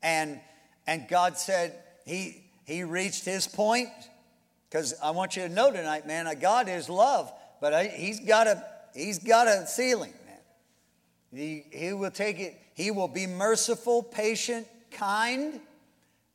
And, 0.00 0.38
and 0.86 1.08
God 1.08 1.38
said 1.38 1.74
he, 2.06 2.43
he 2.64 2.82
reached 2.84 3.24
his 3.24 3.46
point. 3.46 3.88
Because 4.68 4.94
I 5.02 5.10
want 5.10 5.36
you 5.36 5.42
to 5.42 5.48
know 5.48 5.70
tonight, 5.70 6.06
man, 6.06 6.26
God 6.40 6.68
is 6.68 6.88
love, 6.88 7.32
but 7.60 7.72
I, 7.72 7.84
he's, 7.86 8.20
got 8.20 8.48
a, 8.48 8.64
he's 8.94 9.20
got 9.20 9.46
a 9.46 9.66
ceiling, 9.66 10.12
man. 10.26 10.38
He, 11.32 11.64
he 11.70 11.92
will 11.92 12.10
take 12.10 12.40
it, 12.40 12.58
he 12.74 12.90
will 12.90 13.06
be 13.06 13.26
merciful, 13.28 14.02
patient, 14.02 14.66
kind, 14.90 15.60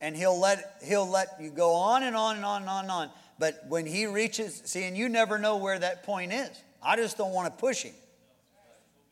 and 0.00 0.16
he'll 0.16 0.40
let, 0.40 0.78
he'll 0.82 1.08
let 1.08 1.36
you 1.38 1.50
go 1.50 1.74
on 1.74 2.02
and 2.02 2.16
on 2.16 2.36
and 2.36 2.44
on 2.44 2.62
and 2.62 2.70
on 2.70 2.84
and 2.84 2.90
on. 2.90 3.10
But 3.38 3.64
when 3.68 3.84
he 3.84 4.06
reaches, 4.06 4.62
see, 4.64 4.84
and 4.84 4.96
you 4.96 5.08
never 5.08 5.38
know 5.38 5.56
where 5.58 5.78
that 5.78 6.04
point 6.04 6.32
is. 6.32 6.50
I 6.82 6.96
just 6.96 7.18
don't 7.18 7.32
want 7.32 7.52
to 7.52 7.60
push 7.60 7.82
him. 7.82 7.94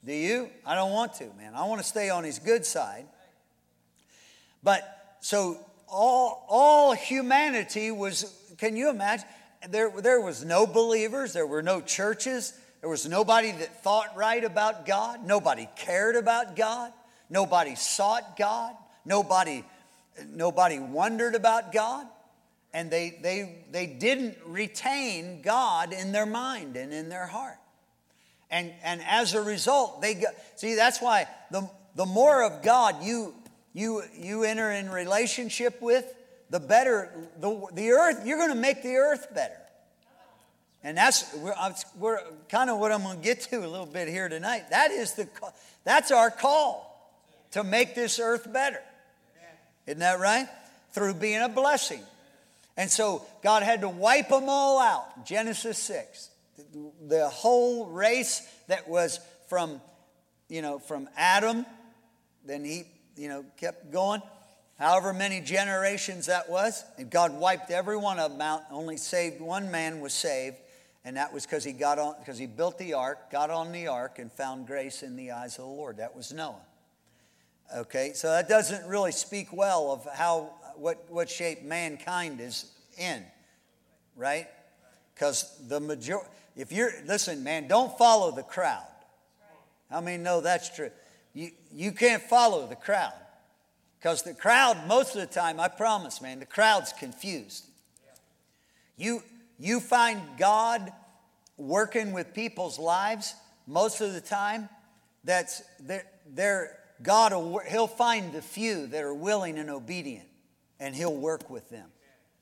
Do 0.04 0.12
you? 0.12 0.48
I 0.64 0.74
don't 0.74 0.92
want 0.92 1.14
to, 1.14 1.26
man. 1.36 1.54
I 1.54 1.64
want 1.64 1.80
to 1.80 1.86
stay 1.86 2.08
on 2.08 2.24
his 2.24 2.38
good 2.38 2.64
side. 2.64 3.06
But 4.62 5.16
so 5.20 5.58
all, 5.90 6.44
all 6.48 6.92
humanity 6.92 7.90
was, 7.90 8.54
can 8.58 8.76
you 8.76 8.90
imagine? 8.90 9.26
There, 9.68 9.90
there 10.00 10.20
was 10.20 10.44
no 10.44 10.66
believers, 10.66 11.32
there 11.32 11.46
were 11.46 11.62
no 11.62 11.80
churches, 11.80 12.52
there 12.80 12.90
was 12.90 13.08
nobody 13.08 13.50
that 13.50 13.82
thought 13.82 14.16
right 14.16 14.42
about 14.42 14.86
God, 14.86 15.24
nobody 15.26 15.68
cared 15.76 16.16
about 16.16 16.54
God, 16.54 16.92
nobody 17.28 17.74
sought 17.74 18.36
God, 18.36 18.74
nobody, 19.04 19.64
nobody 20.28 20.78
wondered 20.78 21.34
about 21.34 21.72
God. 21.72 22.06
And 22.74 22.90
they, 22.90 23.18
they, 23.22 23.64
they 23.72 23.86
didn't 23.86 24.36
retain 24.44 25.40
God 25.40 25.92
in 25.92 26.12
their 26.12 26.26
mind 26.26 26.76
and 26.76 26.92
in 26.92 27.08
their 27.08 27.26
heart. 27.26 27.56
And, 28.50 28.72
and 28.82 29.00
as 29.06 29.34
a 29.34 29.42
result, 29.42 30.00
they 30.00 30.14
got, 30.14 30.34
see, 30.56 30.74
that's 30.74 31.00
why 31.00 31.26
the, 31.50 31.68
the 31.96 32.06
more 32.06 32.44
of 32.44 32.62
God 32.62 33.02
you, 33.02 33.34
you, 33.72 34.02
you 34.16 34.44
enter 34.44 34.70
in 34.70 34.90
relationship 34.90 35.80
with, 35.80 36.04
the 36.50 36.60
better 36.60 37.10
the, 37.38 37.66
the 37.74 37.90
earth, 37.90 38.22
you're 38.24 38.38
going 38.38 38.50
to 38.50 38.54
make 38.54 38.82
the 38.82 38.96
earth 38.96 39.34
better. 39.34 39.56
And 40.82 40.96
that's 40.96 41.34
we're, 41.36 41.54
we're 41.98 42.20
kind 42.48 42.70
of 42.70 42.78
what 42.78 42.92
I'm 42.92 43.02
going 43.02 43.18
to 43.18 43.24
get 43.24 43.42
to 43.42 43.58
a 43.58 43.66
little 43.66 43.86
bit 43.86 44.08
here 44.08 44.28
tonight. 44.28 44.70
That 44.70 44.90
is 44.90 45.14
the 45.14 45.28
that's 45.84 46.10
our 46.10 46.30
call 46.30 47.12
to 47.52 47.64
make 47.64 47.94
this 47.94 48.18
earth 48.18 48.50
better. 48.52 48.80
Isn't 49.86 50.00
that 50.00 50.20
right? 50.20 50.46
Through 50.92 51.14
being 51.14 51.40
a 51.42 51.48
blessing. 51.48 52.02
And 52.76 52.90
so 52.90 53.22
God 53.42 53.62
had 53.62 53.80
to 53.80 53.88
wipe 53.88 54.28
them 54.28 54.44
all 54.48 54.78
out. 54.78 55.26
Genesis 55.26 55.78
6. 55.78 56.30
The 57.08 57.28
whole 57.28 57.86
race 57.86 58.46
that 58.68 58.88
was 58.88 59.18
from, 59.48 59.80
you 60.48 60.62
know, 60.62 60.78
from 60.78 61.08
Adam, 61.16 61.66
then 62.44 62.64
he 62.64 62.84
you 63.18 63.28
know, 63.28 63.44
kept 63.56 63.90
going. 63.90 64.22
However 64.78 65.12
many 65.12 65.40
generations 65.40 66.26
that 66.26 66.48
was, 66.48 66.84
and 66.98 67.10
God 67.10 67.34
wiped 67.34 67.70
every 67.70 67.96
one 67.96 68.20
of 68.20 68.30
them 68.30 68.40
out. 68.40 68.62
Only 68.70 68.96
saved 68.96 69.40
one 69.40 69.72
man 69.72 70.00
was 70.00 70.12
saved, 70.12 70.56
and 71.04 71.16
that 71.16 71.32
was 71.32 71.44
because 71.44 71.64
he 71.64 71.72
got 71.72 71.98
on 71.98 72.14
because 72.20 72.38
he 72.38 72.46
built 72.46 72.78
the 72.78 72.94
ark, 72.94 73.30
got 73.32 73.50
on 73.50 73.72
the 73.72 73.88
ark, 73.88 74.20
and 74.20 74.30
found 74.30 74.68
grace 74.68 75.02
in 75.02 75.16
the 75.16 75.32
eyes 75.32 75.58
of 75.58 75.64
the 75.64 75.70
Lord. 75.70 75.96
That 75.96 76.14
was 76.14 76.32
Noah. 76.32 76.60
Okay, 77.76 78.12
so 78.14 78.30
that 78.30 78.48
doesn't 78.48 78.88
really 78.88 79.12
speak 79.12 79.52
well 79.52 79.90
of 79.90 80.06
how 80.14 80.52
what 80.76 81.04
what 81.08 81.28
shape 81.28 81.64
mankind 81.64 82.40
is 82.40 82.70
in, 82.96 83.24
right? 84.14 84.46
Because 85.12 85.58
the 85.66 85.80
majority, 85.80 86.30
if 86.56 86.70
you're 86.70 86.92
listen, 87.04 87.42
man, 87.42 87.66
don't 87.66 87.98
follow 87.98 88.30
the 88.30 88.44
crowd. 88.44 88.86
How 89.90 90.00
many 90.00 90.22
know 90.22 90.40
that's 90.40 90.74
true? 90.74 90.90
You, 91.34 91.50
you 91.72 91.92
can't 91.92 92.22
follow 92.22 92.66
the 92.66 92.76
crowd. 92.76 93.12
Because 93.98 94.22
the 94.22 94.34
crowd, 94.34 94.86
most 94.86 95.16
of 95.16 95.20
the 95.20 95.26
time, 95.26 95.58
I 95.58 95.68
promise, 95.68 96.22
man, 96.22 96.38
the 96.38 96.46
crowd's 96.46 96.92
confused. 96.92 97.66
You, 98.96 99.22
you 99.58 99.80
find 99.80 100.20
God 100.38 100.92
working 101.56 102.12
with 102.12 102.32
people's 102.32 102.78
lives 102.78 103.34
most 103.68 104.00
of 104.00 104.14
the 104.14 104.20
time, 104.20 104.68
that's 105.24 105.62
they're, 105.78 106.06
they're 106.26 106.78
God 107.02 107.32
he'll 107.68 107.86
find 107.86 108.32
the 108.32 108.42
few 108.42 108.86
that 108.88 109.04
are 109.04 109.14
willing 109.14 109.58
and 109.58 109.70
obedient 109.70 110.26
and 110.80 110.94
he'll 110.94 111.14
work 111.14 111.50
with 111.50 111.68
them 111.70 111.88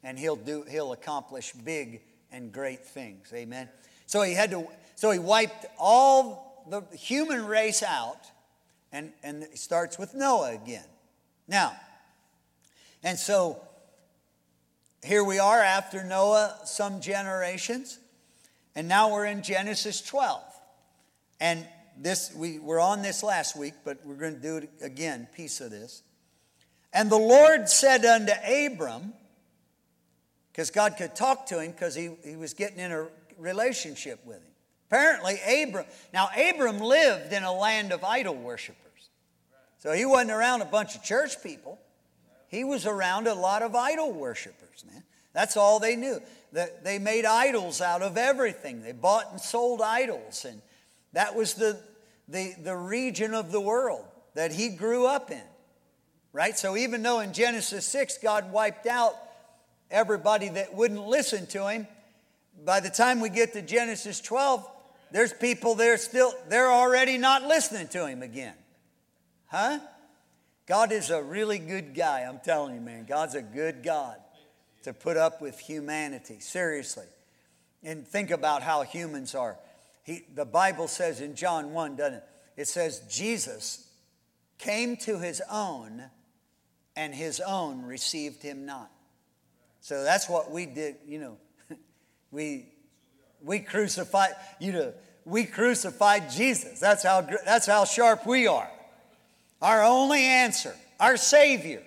and 0.03 0.19
he'll 0.19 0.37
do 0.37 0.65
he'll 0.69 0.93
accomplish 0.93 1.53
big 1.53 2.01
and 2.33 2.53
great 2.53 2.85
things 2.85 3.31
amen 3.35 3.69
so 4.07 4.23
he 4.23 4.33
had 4.33 4.51
to 4.51 4.67
so 4.95 5.11
he 5.11 5.19
wiped 5.19 5.67
all 5.79 6.65
the 6.71 6.83
human 6.97 7.45
race 7.45 7.83
out 7.83 8.31
and, 8.97 9.13
and 9.23 9.43
it 9.43 9.59
starts 9.59 9.99
with 9.99 10.15
Noah 10.15 10.55
again. 10.55 10.87
Now, 11.47 11.77
and 13.03 13.19
so 13.19 13.61
here 15.05 15.23
we 15.23 15.39
are 15.39 15.61
after 15.61 16.03
Noah, 16.03 16.59
some 16.65 17.03
generations, 17.03 17.99
and 18.75 18.89
now 18.89 19.13
we're 19.13 19.27
in 19.27 19.43
Genesis 19.43 20.01
12. 20.01 20.43
And 21.41 21.67
this 21.99 22.33
we 22.35 22.59
were 22.59 22.81
on 22.81 23.03
this 23.03 23.23
last 23.23 23.55
week, 23.55 23.75
but 23.85 23.99
we're 24.05 24.15
going 24.15 24.35
to 24.35 24.41
do 24.41 24.57
it 24.57 24.71
again, 24.81 25.29
piece 25.37 25.61
of 25.61 25.71
this. 25.71 26.03
And 26.93 27.11
the 27.11 27.19
Lord 27.19 27.69
said 27.69 28.03
unto 28.07 28.33
Abram, 28.33 29.13
because 30.53 30.71
God 30.71 30.97
could 30.97 31.15
talk 31.15 31.45
to 31.47 31.61
him 31.61 31.73
because 31.73 31.95
he, 31.95 32.13
he 32.25 32.37
was 32.37 32.55
getting 32.55 32.79
in 32.79 32.93
a 32.93 33.09
relationship 33.37 34.25
with 34.25 34.39
him. 34.39 34.53
Apparently, 34.91 35.39
Abram, 35.47 35.85
now 36.15 36.29
Abram 36.35 36.79
lived 36.79 37.35
in 37.35 37.43
a 37.43 37.53
land 37.53 37.93
of 37.93 38.03
idol 38.05 38.37
worshipers. 38.37 38.86
So 39.79 39.93
he 39.93 40.05
wasn't 40.05 40.33
around 40.33 40.63
a 40.63 40.67
bunch 40.67 40.97
of 40.97 41.03
church 41.03 41.43
people. 41.43 41.79
He 42.49 42.65
was 42.65 42.87
around 42.87 43.27
a 43.27 43.35
lot 43.35 43.63
of 43.63 43.75
idol 43.75 44.13
worshipers, 44.13 44.85
man. 44.91 45.03
That's 45.33 45.57
all 45.57 45.79
they 45.79 45.97
knew. 45.97 46.21
They 46.83 46.99
made 46.99 47.27
idols 47.27 47.81
out 47.83 48.01
of 48.01 48.17
everything. 48.17 48.83
They 48.83 48.93
bought 48.93 49.31
and 49.31 49.41
sold 49.41 49.83
idols, 49.83 50.47
and 50.49 50.63
that 51.13 51.35
was 51.35 51.55
the, 51.55 51.79
the, 52.29 52.55
the 52.63 52.75
region 52.75 53.35
of 53.35 53.53
the 53.53 53.61
world 53.61 54.07
that 54.35 54.53
he 54.53 54.71
grew 54.71 55.07
up 55.07 55.31
in. 55.31 55.43
Right? 56.33 56.57
So 56.57 56.77
even 56.77 57.03
though 57.03 57.21
in 57.21 57.33
Genesis 57.33 57.85
6 57.87 58.19
God 58.19 58.53
wiped 58.53 58.87
out 58.87 59.15
everybody 59.91 60.49
that 60.51 60.75
wouldn't 60.75 61.07
listen 61.07 61.47
to 61.49 61.69
him, 61.69 61.87
by 62.65 62.81
the 62.81 62.91
time 62.91 63.21
we 63.21 63.29
get 63.29 63.53
to 63.53 63.63
Genesis 63.63 64.21
12, 64.21 64.67
there's 65.11 65.33
people 65.33 65.75
there 65.75 65.97
still, 65.97 66.33
they're 66.49 66.73
already 66.73 67.19
not 67.19 67.45
listening 67.45 67.89
to 67.89 68.07
him 68.07 68.23
again. 68.23 68.55
Huh? 69.47 69.79
God 70.67 70.91
is 70.91 71.11
a 71.11 71.23
really 71.23 71.59
good 71.59 71.95
guy, 71.95 72.23
I'm 72.23 72.41
telling 72.41 72.75
you, 72.75 72.81
man. 72.81 73.07
God's 73.09 73.35
a 73.35 73.43
good 73.43 73.83
God 73.83 74.17
to 74.83 74.93
put 74.93 75.17
up 75.17 75.41
with 75.41 75.59
humanity, 75.59 76.41
seriously. 76.41 77.07
And 77.83 78.07
think 78.07 78.31
about 78.31 78.63
how 78.63 78.83
humans 78.83 79.35
are. 79.35 79.57
He, 80.03 80.23
the 80.35 80.45
Bible 80.45 80.89
says 80.89 81.21
in 81.21 81.37
John 81.37 81.73
1, 81.73 81.97
doesn't 81.97 82.15
it? 82.15 82.25
It 82.57 82.69
says, 82.69 83.01
Jesus 83.11 83.89
came 84.59 84.97
to 84.99 85.19
his 85.19 85.43
own, 85.51 86.03
and 86.97 87.15
his 87.15 87.41
own 87.41 87.83
received 87.83 88.43
him 88.43 88.67
not. 88.67 88.91
So 89.81 90.03
that's 90.03 90.29
what 90.29 90.51
we 90.51 90.67
did, 90.67 90.97
you 91.07 91.21
know. 91.21 91.37
we 92.31 92.67
we 93.43 93.61
crucified, 93.61 94.31
you 94.59 94.73
know, 94.73 94.95
we 95.25 95.45
crucified 95.45 96.31
Jesus. 96.31 96.81
That's 96.81 97.03
how 97.03 97.21
that's 97.45 97.67
how 97.67 97.85
sharp 97.85 98.27
we 98.27 98.47
are. 98.47 98.71
Our 99.63 99.83
only 99.85 100.23
answer, 100.23 100.75
our 101.01 101.17
Savior. 101.17 101.83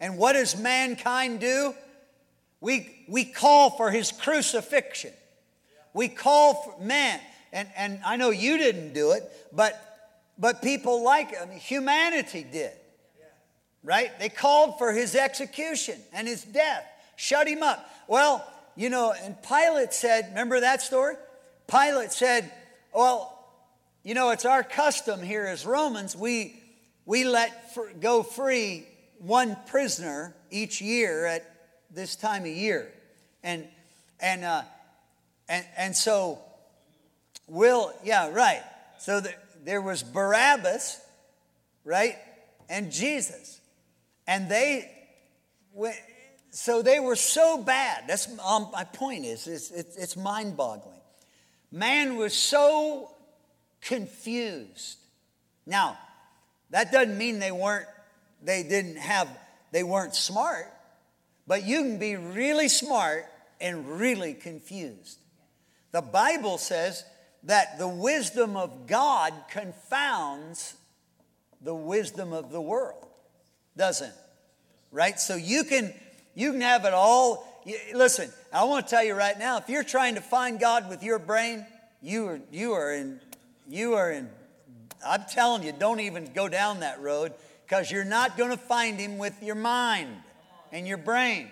And 0.00 0.18
what 0.18 0.34
does 0.34 0.56
mankind 0.58 1.40
do? 1.40 1.74
We, 2.60 3.04
we 3.08 3.24
call 3.24 3.70
for 3.70 3.90
his 3.90 4.12
crucifixion. 4.12 5.12
We 5.94 6.08
call 6.08 6.54
for 6.54 6.82
man, 6.82 7.20
and, 7.52 7.68
and 7.76 8.00
I 8.04 8.16
know 8.16 8.30
you 8.30 8.58
didn't 8.58 8.92
do 8.92 9.12
it, 9.12 9.22
but 9.52 9.82
but 10.38 10.62
people 10.62 11.02
like 11.02 11.34
I 11.40 11.46
mean, 11.46 11.58
humanity 11.58 12.46
did. 12.50 12.72
Right? 13.82 14.18
They 14.18 14.28
called 14.28 14.78
for 14.78 14.92
his 14.92 15.14
execution 15.14 16.00
and 16.12 16.26
his 16.26 16.42
death. 16.42 16.84
Shut 17.14 17.46
him 17.46 17.62
up. 17.62 17.88
Well, 18.08 18.46
you 18.74 18.90
know, 18.90 19.14
and 19.22 19.36
Pilate 19.42 19.94
said, 19.94 20.26
remember 20.30 20.60
that 20.60 20.82
story? 20.82 21.14
Pilate 21.68 22.12
said, 22.12 22.50
Well, 22.92 23.32
you 24.02 24.14
know, 24.14 24.30
it's 24.30 24.44
our 24.44 24.62
custom 24.62 25.22
here 25.22 25.46
as 25.46 25.64
Romans, 25.64 26.16
we 26.16 26.60
we 27.06 27.24
let 27.24 27.74
go 28.00 28.22
free 28.22 28.86
one 29.18 29.56
prisoner 29.66 30.34
each 30.50 30.80
year 30.80 31.24
at 31.24 31.48
this 31.90 32.16
time 32.16 32.42
of 32.42 32.48
year. 32.48 32.92
And, 33.42 33.66
and, 34.20 34.44
uh, 34.44 34.62
and, 35.48 35.64
and 35.76 35.96
so, 35.96 36.40
will, 37.46 37.92
yeah, 38.04 38.28
right. 38.30 38.62
So 38.98 39.20
the, 39.20 39.32
there 39.64 39.80
was 39.80 40.02
Barabbas, 40.02 41.00
right, 41.84 42.16
and 42.68 42.90
Jesus. 42.90 43.60
And 44.26 44.48
they, 44.50 44.90
so 46.50 46.82
they 46.82 46.98
were 46.98 47.16
so 47.16 47.62
bad. 47.62 48.04
That's 48.08 48.28
um, 48.44 48.68
my 48.72 48.84
point 48.84 49.24
is, 49.24 49.46
it's, 49.46 49.70
it's, 49.70 49.96
it's 49.96 50.16
mind 50.16 50.56
boggling. 50.56 51.00
Man 51.70 52.16
was 52.16 52.34
so 52.34 53.10
confused. 53.80 54.98
Now, 55.66 55.98
that 56.70 56.92
doesn't 56.92 57.16
mean 57.16 57.38
they 57.38 57.52
weren't, 57.52 57.86
they 58.42 58.62
didn't 58.62 58.96
have, 58.96 59.28
they 59.72 59.82
weren't 59.82 60.14
smart, 60.14 60.72
but 61.46 61.64
you 61.64 61.82
can 61.82 61.98
be 61.98 62.16
really 62.16 62.68
smart 62.68 63.26
and 63.60 63.98
really 63.98 64.34
confused. 64.34 65.18
The 65.92 66.02
Bible 66.02 66.58
says 66.58 67.04
that 67.44 67.78
the 67.78 67.88
wisdom 67.88 68.56
of 68.56 68.86
God 68.86 69.32
confounds 69.50 70.74
the 71.60 71.74
wisdom 71.74 72.32
of 72.32 72.50
the 72.50 72.60
world, 72.60 73.06
doesn't 73.76 74.12
Right? 74.92 75.18
So 75.18 75.36
you 75.36 75.64
can 75.64 75.92
you 76.34 76.52
can 76.52 76.60
have 76.60 76.84
it 76.84 76.94
all. 76.94 77.46
Listen, 77.94 78.30
I 78.52 78.64
want 78.64 78.86
to 78.86 78.90
tell 78.90 79.04
you 79.04 79.14
right 79.14 79.38
now, 79.38 79.58
if 79.58 79.68
you're 79.68 79.84
trying 79.84 80.14
to 80.14 80.20
find 80.20 80.60
God 80.60 80.88
with 80.88 81.02
your 81.02 81.18
brain, 81.18 81.66
you 82.00 82.26
are 82.28 82.40
you 82.50 82.72
are 82.72 82.94
in 82.94 83.20
you 83.68 83.94
are 83.94 84.10
in 84.10 84.30
I'm 85.04 85.24
telling 85.30 85.62
you, 85.62 85.72
don't 85.72 86.00
even 86.00 86.32
go 86.32 86.48
down 86.48 86.80
that 86.80 87.00
road 87.00 87.32
because 87.66 87.90
you're 87.90 88.04
not 88.04 88.36
going 88.36 88.50
to 88.50 88.56
find 88.56 88.98
him 88.98 89.18
with 89.18 89.42
your 89.42 89.54
mind 89.54 90.14
and 90.72 90.86
your 90.86 90.98
brain. 90.98 91.48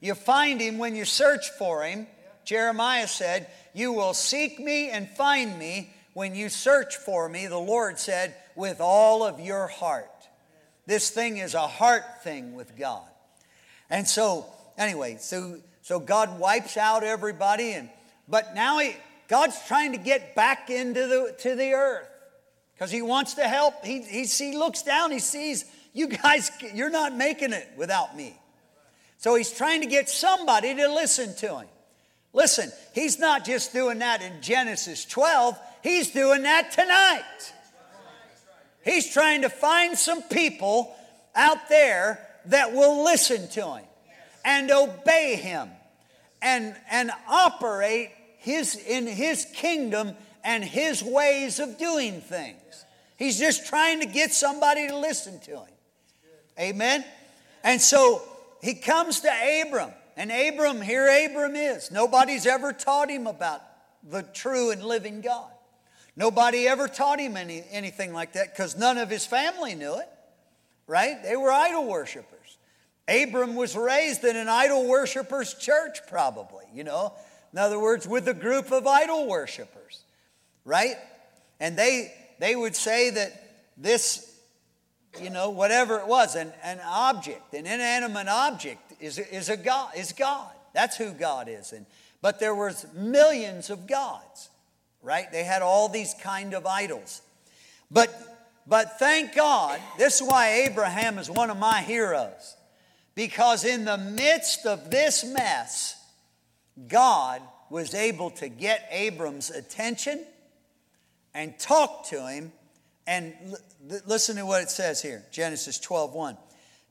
You 0.00 0.14
find 0.14 0.60
him 0.60 0.78
when 0.78 0.94
you 0.94 1.04
search 1.04 1.50
for 1.50 1.82
him. 1.82 2.06
Jeremiah 2.44 3.08
said, 3.08 3.48
You 3.72 3.92
will 3.92 4.14
seek 4.14 4.58
me 4.58 4.90
and 4.90 5.08
find 5.08 5.58
me 5.58 5.90
when 6.14 6.34
you 6.34 6.48
search 6.48 6.96
for 6.96 7.28
me, 7.28 7.46
the 7.46 7.58
Lord 7.58 7.98
said, 7.98 8.34
with 8.54 8.80
all 8.80 9.24
of 9.24 9.40
your 9.40 9.66
heart. 9.66 10.10
This 10.86 11.10
thing 11.10 11.38
is 11.38 11.54
a 11.54 11.66
heart 11.66 12.22
thing 12.22 12.54
with 12.54 12.76
God. 12.76 13.06
And 13.90 14.06
so, 14.06 14.46
anyway, 14.78 15.16
so 15.18 15.58
so 15.82 16.00
God 16.00 16.38
wipes 16.38 16.76
out 16.76 17.04
everybody 17.04 17.72
and 17.72 17.90
but 18.28 18.54
now 18.54 18.78
he 18.78 18.96
God's 19.28 19.58
trying 19.66 19.92
to 19.92 19.98
get 19.98 20.34
back 20.34 20.70
into 20.70 21.06
the 21.06 21.34
to 21.40 21.54
the 21.54 21.72
earth 21.72 22.08
because 22.74 22.90
he 22.90 23.02
wants 23.02 23.34
to 23.34 23.42
help. 23.42 23.84
He, 23.84 24.02
he, 24.02 24.24
he 24.24 24.56
looks 24.56 24.82
down, 24.82 25.10
he 25.10 25.18
sees, 25.18 25.64
you 25.92 26.08
guys, 26.08 26.50
you're 26.74 26.90
not 26.90 27.14
making 27.16 27.52
it 27.52 27.68
without 27.76 28.16
me. 28.16 28.36
So 29.18 29.34
he's 29.36 29.52
trying 29.52 29.80
to 29.80 29.86
get 29.86 30.08
somebody 30.08 30.74
to 30.74 30.88
listen 30.92 31.34
to 31.36 31.60
him. 31.60 31.68
Listen, 32.32 32.70
he's 32.92 33.18
not 33.18 33.44
just 33.44 33.72
doing 33.72 34.00
that 34.00 34.20
in 34.20 34.42
Genesis 34.42 35.04
12, 35.04 35.58
he's 35.82 36.10
doing 36.10 36.42
that 36.42 36.72
tonight. 36.72 37.52
He's 38.84 39.10
trying 39.10 39.42
to 39.42 39.48
find 39.48 39.96
some 39.96 40.22
people 40.22 40.94
out 41.34 41.68
there 41.68 42.20
that 42.46 42.74
will 42.74 43.04
listen 43.04 43.48
to 43.50 43.76
him 43.76 43.84
and 44.44 44.70
obey 44.70 45.36
him 45.36 45.70
and, 46.42 46.76
and 46.90 47.10
operate 47.28 48.10
his, 48.38 48.76
in 48.76 49.06
his 49.06 49.46
kingdom 49.54 50.12
and 50.44 50.62
his 50.62 51.02
ways 51.02 51.58
of 51.58 51.78
doing 51.78 52.20
things. 52.20 52.60
He's 53.16 53.38
just 53.38 53.66
trying 53.66 54.00
to 54.00 54.06
get 54.06 54.32
somebody 54.32 54.88
to 54.88 54.96
listen 54.96 55.40
to 55.40 55.50
him. 55.52 55.74
Amen? 56.58 57.04
And 57.62 57.80
so 57.80 58.22
he 58.62 58.74
comes 58.74 59.20
to 59.20 59.28
Abram, 59.28 59.90
and 60.16 60.30
Abram, 60.30 60.80
here 60.80 61.06
Abram 61.06 61.56
is. 61.56 61.90
Nobody's 61.90 62.46
ever 62.46 62.72
taught 62.72 63.10
him 63.10 63.26
about 63.26 63.60
the 64.02 64.22
true 64.22 64.70
and 64.70 64.82
living 64.82 65.20
God. 65.20 65.50
Nobody 66.16 66.68
ever 66.68 66.86
taught 66.86 67.18
him 67.18 67.36
any, 67.36 67.64
anything 67.70 68.12
like 68.12 68.34
that 68.34 68.54
because 68.54 68.76
none 68.76 68.98
of 68.98 69.10
his 69.10 69.26
family 69.26 69.74
knew 69.74 69.98
it, 69.98 70.08
right? 70.86 71.22
They 71.22 71.36
were 71.36 71.50
idol 71.50 71.86
worshippers. 71.86 72.58
Abram 73.08 73.56
was 73.56 73.76
raised 73.76 74.24
in 74.24 74.36
an 74.36 74.48
idol 74.48 74.86
worshippers 74.86 75.54
church, 75.54 75.98
probably, 76.08 76.64
you 76.72 76.84
know. 76.84 77.12
In 77.52 77.58
other 77.58 77.78
words, 77.78 78.06
with 78.06 78.28
a 78.28 78.34
group 78.34 78.70
of 78.70 78.86
idol 78.86 79.26
worshippers 79.26 80.04
right? 80.64 80.96
And 81.60 81.76
they 81.76 82.12
they 82.38 82.56
would 82.56 82.76
say 82.76 83.10
that 83.10 83.32
this, 83.76 84.38
you 85.20 85.30
know, 85.30 85.50
whatever 85.50 85.98
it 85.98 86.06
was, 86.06 86.34
an, 86.34 86.52
an 86.62 86.80
object, 86.84 87.54
an 87.54 87.66
inanimate 87.66 88.28
object 88.28 88.92
is, 89.00 89.18
is 89.18 89.48
a 89.48 89.56
God, 89.56 89.90
is 89.96 90.12
God. 90.12 90.50
That's 90.72 90.96
who 90.96 91.12
God 91.12 91.48
is. 91.48 91.72
And 91.72 91.86
but 92.20 92.40
there 92.40 92.54
was 92.54 92.86
millions 92.94 93.68
of 93.70 93.86
gods, 93.86 94.48
right? 95.02 95.30
They 95.30 95.44
had 95.44 95.62
all 95.62 95.88
these 95.88 96.14
kind 96.14 96.54
of 96.54 96.66
idols. 96.66 97.22
But 97.90 98.10
but 98.66 98.98
thank 98.98 99.34
God, 99.34 99.80
this 99.98 100.20
is 100.20 100.26
why 100.26 100.66
Abraham 100.66 101.18
is 101.18 101.30
one 101.30 101.50
of 101.50 101.58
my 101.58 101.82
heroes. 101.82 102.56
Because 103.14 103.64
in 103.64 103.84
the 103.84 103.98
midst 103.98 104.66
of 104.66 104.90
this 104.90 105.24
mess, 105.24 106.02
God 106.88 107.40
was 107.70 107.94
able 107.94 108.30
to 108.30 108.48
get 108.48 108.88
Abram's 108.90 109.50
attention 109.50 110.24
and 111.34 111.58
talk 111.58 112.06
to 112.08 112.26
him. 112.26 112.52
And 113.06 113.34
l- 113.90 114.00
listen 114.06 114.36
to 114.36 114.46
what 114.46 114.62
it 114.62 114.70
says 114.70 115.02
here 115.02 115.24
Genesis 115.30 115.78
12 115.78 116.14
1. 116.14 116.36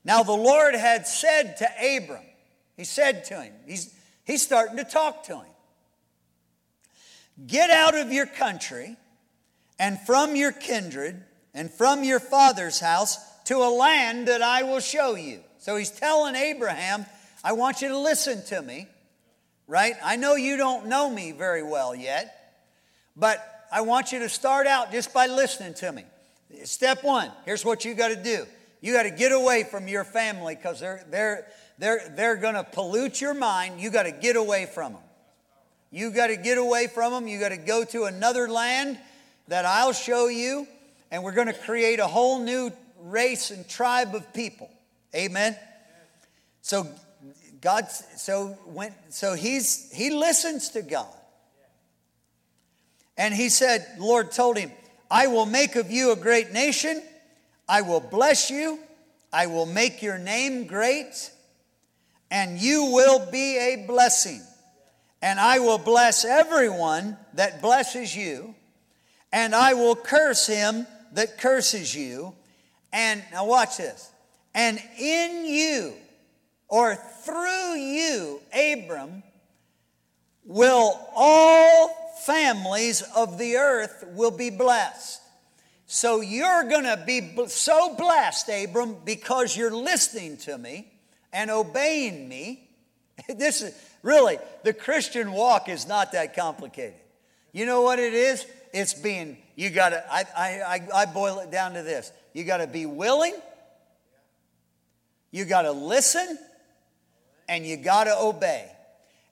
Now 0.04 0.22
the 0.22 0.32
Lord 0.32 0.74
had 0.74 1.06
said 1.06 1.56
to 1.58 1.66
Abram, 1.66 2.24
He 2.76 2.84
said 2.84 3.24
to 3.26 3.40
him, 3.40 3.52
He's, 3.66 3.94
he's 4.24 4.42
starting 4.42 4.76
to 4.76 4.84
talk 4.84 5.24
to 5.24 5.36
him, 5.36 5.46
Get 7.46 7.70
out 7.70 7.96
of 7.96 8.12
your 8.12 8.26
country 8.26 8.96
and 9.78 9.98
from 10.00 10.36
your 10.36 10.52
kindred 10.52 11.22
and 11.52 11.70
from 11.70 12.04
your 12.04 12.20
father's 12.20 12.80
house 12.80 13.18
to 13.44 13.56
a 13.56 13.70
land 13.70 14.28
that 14.28 14.42
I 14.42 14.62
will 14.62 14.80
show 14.80 15.14
you. 15.14 15.40
So 15.58 15.76
he's 15.76 15.90
telling 15.90 16.34
Abraham, 16.34 17.06
I 17.42 17.52
want 17.52 17.82
you 17.82 17.88
to 17.88 17.98
listen 17.98 18.44
to 18.46 18.62
me, 18.62 18.88
right? 19.66 19.94
I 20.02 20.16
know 20.16 20.34
you 20.34 20.56
don't 20.56 20.86
know 20.86 21.10
me 21.10 21.32
very 21.32 21.62
well 21.62 21.94
yet, 21.94 22.54
but 23.16 23.53
I 23.74 23.80
want 23.80 24.12
you 24.12 24.20
to 24.20 24.28
start 24.28 24.68
out 24.68 24.92
just 24.92 25.12
by 25.12 25.26
listening 25.26 25.74
to 25.74 25.90
me. 25.90 26.04
Step 26.62 27.02
one 27.02 27.30
here's 27.44 27.64
what 27.64 27.84
you 27.84 27.94
got 27.94 28.08
to 28.08 28.16
do 28.16 28.46
you 28.84 28.92
got 28.92 29.04
to 29.04 29.10
get 29.10 29.32
away 29.32 29.64
from 29.64 29.88
your 29.88 30.04
family 30.04 30.54
because 30.54 30.78
they're, 30.78 31.02
they're, 31.10 31.46
they're, 31.78 32.12
they're 32.14 32.36
going 32.36 32.54
to 32.54 32.64
pollute 32.64 33.18
your 33.18 33.32
mind. 33.32 33.80
You 33.80 33.90
got 33.90 34.02
to 34.02 34.12
get 34.12 34.36
away 34.36 34.66
from 34.66 34.92
them. 34.92 35.02
You 35.90 36.10
got 36.10 36.26
to 36.26 36.36
get 36.36 36.58
away 36.58 36.88
from 36.88 37.14
them. 37.14 37.26
You 37.26 37.40
got 37.40 37.48
to 37.48 37.56
go 37.56 37.86
to 37.86 38.04
another 38.04 38.46
land 38.46 38.98
that 39.48 39.64
I'll 39.64 39.94
show 39.94 40.28
you, 40.28 40.68
and 41.10 41.24
we're 41.24 41.32
going 41.32 41.46
to 41.46 41.54
create 41.54 41.98
a 41.98 42.06
whole 42.06 42.40
new 42.40 42.70
race 43.00 43.50
and 43.50 43.66
tribe 43.66 44.14
of 44.14 44.34
people. 44.34 44.68
Amen. 45.16 45.56
So 46.60 46.86
God, 47.62 47.90
so 47.90 48.48
when, 48.66 48.92
so 49.08 49.32
he's 49.32 49.90
he 49.94 50.10
listens 50.10 50.68
to 50.70 50.82
God, 50.82 51.08
and 53.16 53.34
he 53.34 53.48
said, 53.48 53.86
Lord 53.98 54.32
told 54.32 54.56
him, 54.56 54.72
"I 55.10 55.26
will 55.26 55.46
make 55.46 55.76
of 55.76 55.90
you 55.90 56.12
a 56.12 56.16
great 56.16 56.52
nation. 56.52 57.02
I 57.68 57.82
will 57.82 58.00
bless 58.00 58.50
you. 58.50 58.80
I 59.32 59.46
will 59.46 59.66
make 59.66 60.02
your 60.02 60.18
name 60.18 60.66
great, 60.66 61.30
and 62.30 62.58
you 62.58 62.86
will 62.86 63.30
be 63.30 63.58
a 63.58 63.86
blessing." 63.86 64.42
And 65.22 65.40
I 65.40 65.58
will 65.58 65.78
bless 65.78 66.24
everyone 66.26 67.16
that 67.32 67.62
blesses 67.62 68.14
you, 68.14 68.54
and 69.32 69.54
I 69.54 69.72
will 69.72 69.96
curse 69.96 70.46
him 70.46 70.86
that 71.12 71.38
curses 71.38 71.94
you. 71.94 72.34
And 72.92 73.24
now, 73.32 73.46
watch 73.46 73.78
this. 73.78 74.10
And 74.54 74.80
in 74.98 75.46
you, 75.46 75.94
or 76.68 76.94
through 77.24 77.74
you, 77.74 78.42
Abram, 78.52 79.22
will 80.44 81.00
all 81.14 82.03
families 82.26 83.02
of 83.16 83.38
the 83.38 83.56
earth 83.56 84.04
will 84.14 84.30
be 84.30 84.50
blessed. 84.50 85.20
So 85.86 86.20
you're 86.20 86.64
going 86.64 86.84
to 86.84 87.02
be 87.06 87.46
so 87.48 87.94
blessed, 87.96 88.48
Abram, 88.48 88.96
because 89.04 89.56
you're 89.56 89.74
listening 89.74 90.38
to 90.38 90.56
me 90.56 90.90
and 91.32 91.50
obeying 91.50 92.28
me. 92.28 92.60
This 93.28 93.62
is 93.62 93.74
Really, 94.04 94.36
the 94.64 94.74
Christian 94.74 95.32
walk 95.32 95.70
is 95.70 95.88
not 95.88 96.12
that 96.12 96.36
complicated. 96.36 97.00
You 97.52 97.64
know 97.64 97.80
what 97.80 97.98
it 97.98 98.12
is? 98.12 98.44
It's 98.74 98.92
being, 98.92 99.38
you 99.56 99.70
got 99.70 99.88
to, 99.90 100.04
I, 100.12 100.24
I, 100.36 100.88
I 100.94 101.06
boil 101.06 101.38
it 101.38 101.50
down 101.50 101.72
to 101.72 101.82
this 101.82 102.12
you 102.34 102.44
got 102.44 102.58
to 102.58 102.66
be 102.66 102.84
willing, 102.84 103.34
you 105.30 105.46
got 105.46 105.62
to 105.62 105.72
listen, 105.72 106.38
and 107.48 107.66
you 107.66 107.78
got 107.78 108.04
to 108.04 108.14
obey. 108.18 108.70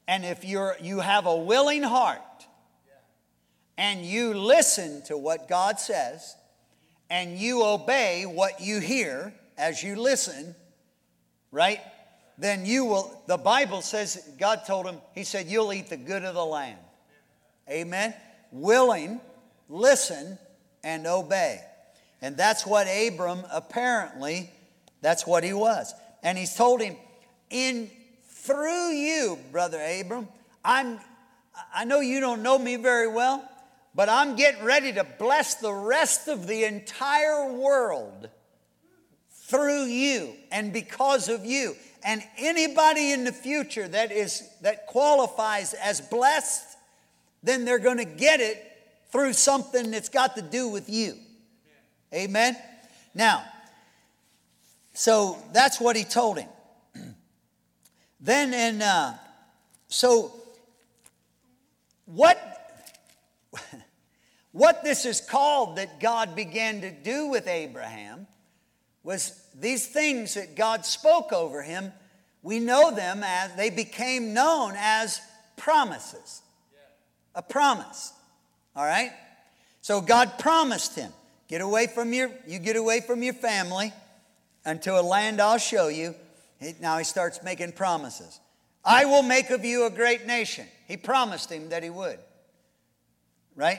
And 0.08 0.24
if 0.24 0.42
you're, 0.42 0.76
you 0.80 1.00
have 1.00 1.26
a 1.26 1.36
willing 1.36 1.82
heart 1.82 2.22
and 3.78 4.04
you 4.04 4.34
listen 4.34 5.02
to 5.04 5.16
what 5.16 5.48
God 5.48 5.80
says 5.80 6.36
and 7.10 7.38
you 7.38 7.64
obey 7.64 8.24
what 8.24 8.60
you 8.60 8.80
hear 8.80 9.34
as 9.58 9.82
you 9.82 9.96
listen, 9.96 10.54
right? 11.50 11.80
then 12.42 12.66
you 12.66 12.84
will, 12.84 13.22
the 13.26 13.36
Bible 13.36 13.82
says, 13.82 14.28
God 14.38 14.62
told 14.66 14.86
him, 14.86 14.96
He 15.14 15.24
said, 15.24 15.46
you'll 15.46 15.72
eat 15.72 15.88
the 15.88 15.96
good 15.96 16.24
of 16.24 16.34
the 16.34 16.44
land. 16.44 16.78
Amen. 17.70 18.14
Willing, 18.50 19.20
listen, 19.68 20.38
and 20.82 21.06
obey. 21.06 21.60
And 22.20 22.36
that's 22.36 22.66
what 22.66 22.86
Abram 22.86 23.44
apparently, 23.52 24.50
that's 25.00 25.26
what 25.26 25.44
he 25.44 25.52
was. 25.52 25.94
And 26.22 26.36
he's 26.36 26.54
told 26.54 26.80
him, 26.80 26.96
in 27.50 27.90
through 28.24 28.90
you, 28.90 29.38
brother 29.52 29.80
Abram, 29.80 30.28
I'm 30.64 30.98
I 31.74 31.84
know 31.84 32.00
you 32.00 32.18
don't 32.18 32.42
know 32.42 32.58
me 32.58 32.76
very 32.76 33.08
well, 33.08 33.48
but 33.94 34.08
I'm 34.08 34.36
getting 34.36 34.64
ready 34.64 34.92
to 34.94 35.04
bless 35.04 35.56
the 35.56 35.72
rest 35.72 36.28
of 36.28 36.46
the 36.46 36.64
entire 36.64 37.52
world 37.52 38.28
through 39.30 39.84
you 39.84 40.32
and 40.50 40.72
because 40.72 41.28
of 41.28 41.44
you. 41.44 41.74
And 42.04 42.22
anybody 42.38 43.12
in 43.12 43.24
the 43.24 43.32
future 43.32 43.86
that 43.86 44.10
is 44.10 44.48
that 44.62 44.86
qualifies 44.86 45.74
as 45.74 46.00
blessed 46.00 46.64
then 47.44 47.64
they're 47.64 47.80
going 47.80 47.98
to 47.98 48.04
get 48.04 48.40
it 48.40 48.64
through 49.10 49.32
something 49.32 49.90
that's 49.90 50.08
got 50.08 50.36
to 50.36 50.42
do 50.42 50.68
with 50.68 50.88
you. 50.88 51.16
Amen? 52.14 52.56
Now 53.14 53.44
so 54.94 55.38
that's 55.52 55.80
what 55.80 55.96
he 55.96 56.04
told 56.04 56.38
him. 56.38 56.48
Then 58.20 58.54
and 58.54 58.82
uh, 58.82 59.12
so 59.88 60.32
what 62.06 62.51
what 64.52 64.84
this 64.84 65.04
is 65.04 65.20
called 65.20 65.76
that 65.76 65.98
god 66.00 66.36
began 66.36 66.80
to 66.80 66.90
do 66.90 67.28
with 67.28 67.46
abraham 67.46 68.26
was 69.02 69.42
these 69.58 69.86
things 69.86 70.34
that 70.34 70.54
God 70.54 70.86
spoke 70.86 71.32
over 71.32 71.62
him, 71.62 71.92
we 72.42 72.58
know 72.58 72.94
them 72.94 73.22
as, 73.24 73.54
they 73.54 73.70
became 73.70 74.34
known 74.34 74.74
as 74.76 75.20
promises. 75.56 76.42
A 77.34 77.42
promise. 77.42 78.12
All 78.76 78.84
right? 78.84 79.12
So 79.80 80.00
God 80.00 80.38
promised 80.38 80.94
him, 80.96 81.12
get 81.48 81.60
away 81.60 81.86
from 81.86 82.12
your, 82.12 82.30
you 82.46 82.58
get 82.58 82.76
away 82.76 83.00
from 83.00 83.22
your 83.22 83.34
family 83.34 83.92
unto 84.64 84.92
a 84.92 85.02
land 85.02 85.40
I'll 85.40 85.58
show 85.58 85.88
you. 85.88 86.14
Now 86.80 86.98
he 86.98 87.04
starts 87.04 87.42
making 87.42 87.72
promises. 87.72 88.38
I 88.84 89.04
will 89.04 89.22
make 89.22 89.50
of 89.50 89.64
you 89.64 89.86
a 89.86 89.90
great 89.90 90.26
nation. 90.26 90.66
He 90.86 90.96
promised 90.96 91.50
him 91.50 91.70
that 91.70 91.82
he 91.82 91.90
would. 91.90 92.18
Right? 93.56 93.78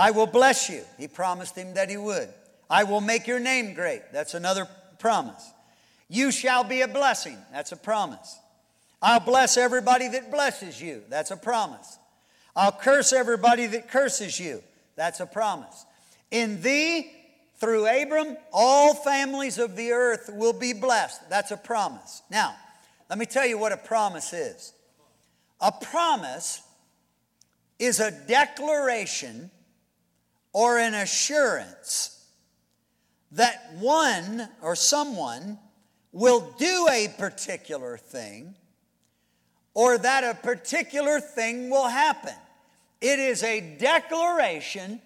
I 0.00 0.12
will 0.12 0.26
bless 0.26 0.70
you. 0.70 0.82
He 0.96 1.08
promised 1.08 1.54
him 1.54 1.74
that 1.74 1.90
he 1.90 1.98
would. 1.98 2.30
I 2.70 2.84
will 2.84 3.02
make 3.02 3.26
your 3.26 3.38
name 3.38 3.74
great. 3.74 4.00
That's 4.14 4.32
another 4.32 4.66
promise. 4.98 5.52
You 6.08 6.30
shall 6.30 6.64
be 6.64 6.80
a 6.80 6.88
blessing. 6.88 7.36
That's 7.52 7.72
a 7.72 7.76
promise. 7.76 8.38
I'll 9.02 9.20
bless 9.20 9.58
everybody 9.58 10.08
that 10.08 10.30
blesses 10.30 10.80
you. 10.80 11.02
That's 11.10 11.30
a 11.30 11.36
promise. 11.36 11.98
I'll 12.56 12.72
curse 12.72 13.12
everybody 13.12 13.66
that 13.66 13.90
curses 13.90 14.40
you. 14.40 14.62
That's 14.96 15.20
a 15.20 15.26
promise. 15.26 15.84
In 16.30 16.62
thee, 16.62 17.12
through 17.56 17.86
Abram, 17.86 18.38
all 18.54 18.94
families 18.94 19.58
of 19.58 19.76
the 19.76 19.92
earth 19.92 20.30
will 20.32 20.54
be 20.54 20.72
blessed. 20.72 21.28
That's 21.28 21.50
a 21.50 21.58
promise. 21.58 22.22
Now, 22.30 22.56
let 23.10 23.18
me 23.18 23.26
tell 23.26 23.44
you 23.44 23.58
what 23.58 23.72
a 23.72 23.76
promise 23.76 24.32
is. 24.32 24.72
A 25.60 25.70
promise 25.70 26.62
is 27.78 28.00
a 28.00 28.10
declaration 28.10 29.50
or 30.52 30.78
an 30.78 30.94
assurance 30.94 32.24
that 33.32 33.72
one 33.78 34.48
or 34.60 34.74
someone 34.74 35.58
will 36.12 36.54
do 36.58 36.88
a 36.90 37.08
particular 37.18 37.96
thing 37.96 38.54
or 39.74 39.98
that 39.98 40.24
a 40.24 40.34
particular 40.34 41.20
thing 41.20 41.70
will 41.70 41.88
happen. 41.88 42.34
It 43.00 43.18
is 43.18 43.42
a 43.42 43.60
declaration 43.78 45.00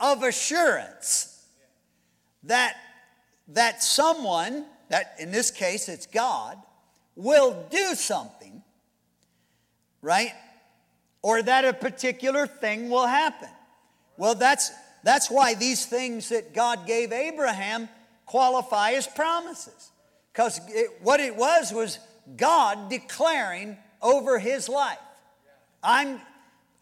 of 0.00 0.22
assurance 0.22 1.46
that, 2.44 2.76
that 3.48 3.82
someone, 3.82 4.66
that 4.88 5.14
in 5.18 5.30
this 5.30 5.50
case 5.50 5.88
it's 5.88 6.06
God, 6.06 6.58
will 7.14 7.66
do 7.70 7.94
something, 7.94 8.62
right? 10.02 10.32
Or 11.22 11.42
that 11.42 11.64
a 11.64 11.72
particular 11.72 12.46
thing 12.46 12.90
will 12.90 13.06
happen. 13.06 13.48
Well, 14.16 14.34
that's 14.34 14.72
that's 15.02 15.30
why 15.30 15.54
these 15.54 15.86
things 15.86 16.28
that 16.30 16.54
God 16.54 16.86
gave 16.86 17.12
Abraham 17.12 17.88
qualify 18.26 18.92
as 18.92 19.06
promises. 19.06 19.90
Because 20.32 20.60
what 21.02 21.20
it 21.20 21.36
was 21.36 21.72
was 21.72 21.98
God 22.36 22.90
declaring 22.90 23.76
over 24.02 24.38
his 24.38 24.68
life 24.68 24.98
I'm, 25.82 26.20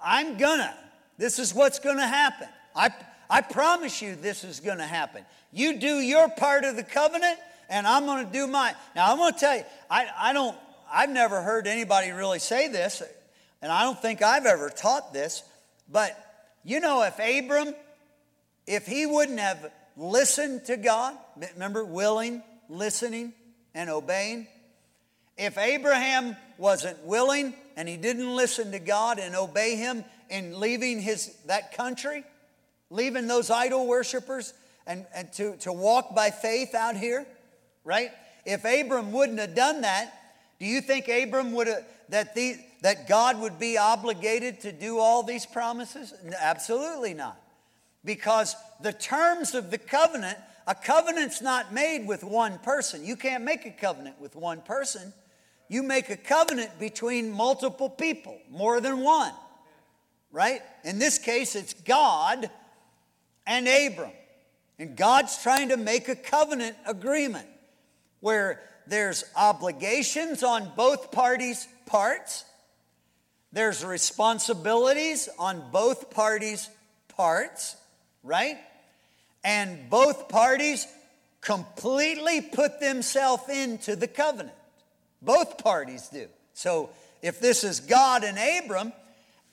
I'm 0.01 0.37
gonna, 0.39 0.75
this 1.19 1.39
is 1.39 1.55
what's 1.55 1.79
gonna 1.79 2.07
happen. 2.07 2.49
I, 2.75 2.91
I 3.29 3.41
promise 3.43 4.01
you 4.01 4.17
this 4.17 4.45
is 4.45 4.61
gonna 4.61 4.87
happen. 4.87 5.25
You 5.53 5.79
do 5.79 5.99
your 6.01 6.29
part 6.29 6.65
of 6.65 6.77
the 6.77 6.83
covenant, 6.83 7.39
and 7.69 7.87
I'm 7.87 8.07
gonna 8.07 8.29
do 8.31 8.47
mine. 8.47 8.75
Now, 8.95 9.13
I'm 9.13 9.19
gonna 9.19 9.37
tell 9.37 9.57
you, 9.57 9.65
I, 9.91 10.07
I 10.17 10.33
don't, 10.33 10.57
I've 10.91 11.11
never 11.11 11.43
heard 11.43 11.67
anybody 11.67 12.11
really 12.11 12.39
say 12.39 12.69
this, 12.69 13.03
and 13.61 13.71
I 13.71 13.83
don't 13.83 14.01
think 14.01 14.23
I've 14.23 14.47
ever 14.47 14.71
taught 14.71 15.13
this, 15.13 15.43
but 15.91 16.19
you 16.65 16.81
know, 16.81 17.03
if 17.03 17.19
Abram 17.19 17.75
if 18.67 18.87
he 18.87 19.07
wouldn't 19.07 19.39
have 19.39 19.71
listened 19.97 20.67
to 20.67 20.77
God, 20.77 21.17
remember, 21.55 21.85
willing, 21.85 22.43
listening, 22.69 23.33
and 23.75 23.91
obeying, 23.91 24.47
if 25.37 25.59
Abraham 25.59 26.37
wasn't 26.59 27.05
willing 27.05 27.55
and 27.77 27.89
he 27.89 27.97
didn't 27.97 28.35
listen 28.35 28.73
to 28.73 28.79
God 28.79 29.19
and 29.19 29.37
obey 29.37 29.77
him 29.77 30.05
in 30.31 30.59
leaving 30.59 31.01
his, 31.01 31.37
that 31.47 31.77
country, 31.77 32.25
leaving 32.91 33.27
those 33.27 33.51
idol 33.51 33.87
worshippers 33.87 34.55
and, 34.87 35.07
and 35.15 35.33
to, 35.35 35.57
to 35.59 35.73
walk 35.73 36.15
by 36.15 36.31
faith 36.31 36.75
out 36.75 36.97
here, 36.97 37.27
right? 37.85 38.11
If 38.45 38.65
Abram 38.65 39.13
wouldn't 39.13 39.39
have 39.39 39.55
done 39.55 39.83
that, 39.83 40.13
Do 40.59 40.67
you 40.67 40.81
think 40.81 41.09
Abram 41.09 41.53
would 41.53 41.67
have, 41.67 41.85
that, 42.09 42.35
the, 42.35 42.57
that 42.83 43.09
God 43.09 43.41
would 43.41 43.59
be 43.59 43.77
obligated 43.77 44.61
to 44.61 44.73
do 44.73 44.99
all 44.99 45.23
these 45.23 45.45
promises? 45.45 46.15
Absolutely 46.41 47.15
not. 47.15 47.41
Because 48.07 48.57
the 48.81 48.93
terms 48.93 49.55
of 49.55 49.71
the 49.71 49.77
covenant, 49.77 50.39
a 50.67 50.75
covenant's 50.75 51.43
not 51.43 51.75
made 51.75 52.07
with 52.07 52.25
one 52.25 52.59
person. 52.61 53.05
You 53.05 53.17
can't 53.17 53.45
make 53.45 53.67
a 53.67 53.71
covenant 53.71 54.19
with 54.21 54.35
one 54.37 54.63
person. 54.63 55.13
You 55.69 55.83
make 55.83 56.09
a 56.09 56.17
covenant 56.17 56.79
between 56.79 57.33
multiple 57.33 57.91
people, 57.91 58.39
more 58.49 58.81
than 58.81 59.01
one. 59.01 59.33
Right? 60.31 60.63
In 60.85 60.99
this 60.99 61.19
case, 61.19 61.57
it's 61.57 61.75
God 61.75 62.49
and 63.47 63.67
Abram. 63.67 64.13
And 64.79 64.97
God's 64.97 65.43
trying 65.43 65.71
to 65.71 65.77
make 65.77 66.09
a 66.09 66.17
covenant 66.17 66.77
agreement 66.87 67.49
where 68.21 68.61
there's 68.87 69.25
obligations 69.35 70.45
on 70.45 70.71
both 70.77 71.11
parties' 71.11 71.67
parts, 71.87 72.45
there's 73.53 73.85
responsibilities 73.85 75.29
on 75.39 75.71
both 75.73 76.11
parties' 76.11 76.69
parts, 77.09 77.77
right? 78.27 78.59
And 79.45 79.89
both 79.89 80.29
parties 80.29 80.87
completely 81.41 82.41
put 82.41 82.81
themselves 82.81 83.49
into 83.49 83.95
the 83.95 84.09
covenant. 84.09 84.57
Both 85.23 85.59
parties 85.59 86.09
do. 86.09 86.27
So 86.53 86.91
if 87.23 87.41
this 87.41 87.65
is 87.65 87.81
God 87.81 88.25
and 88.25 88.37
Abram, 88.37 88.93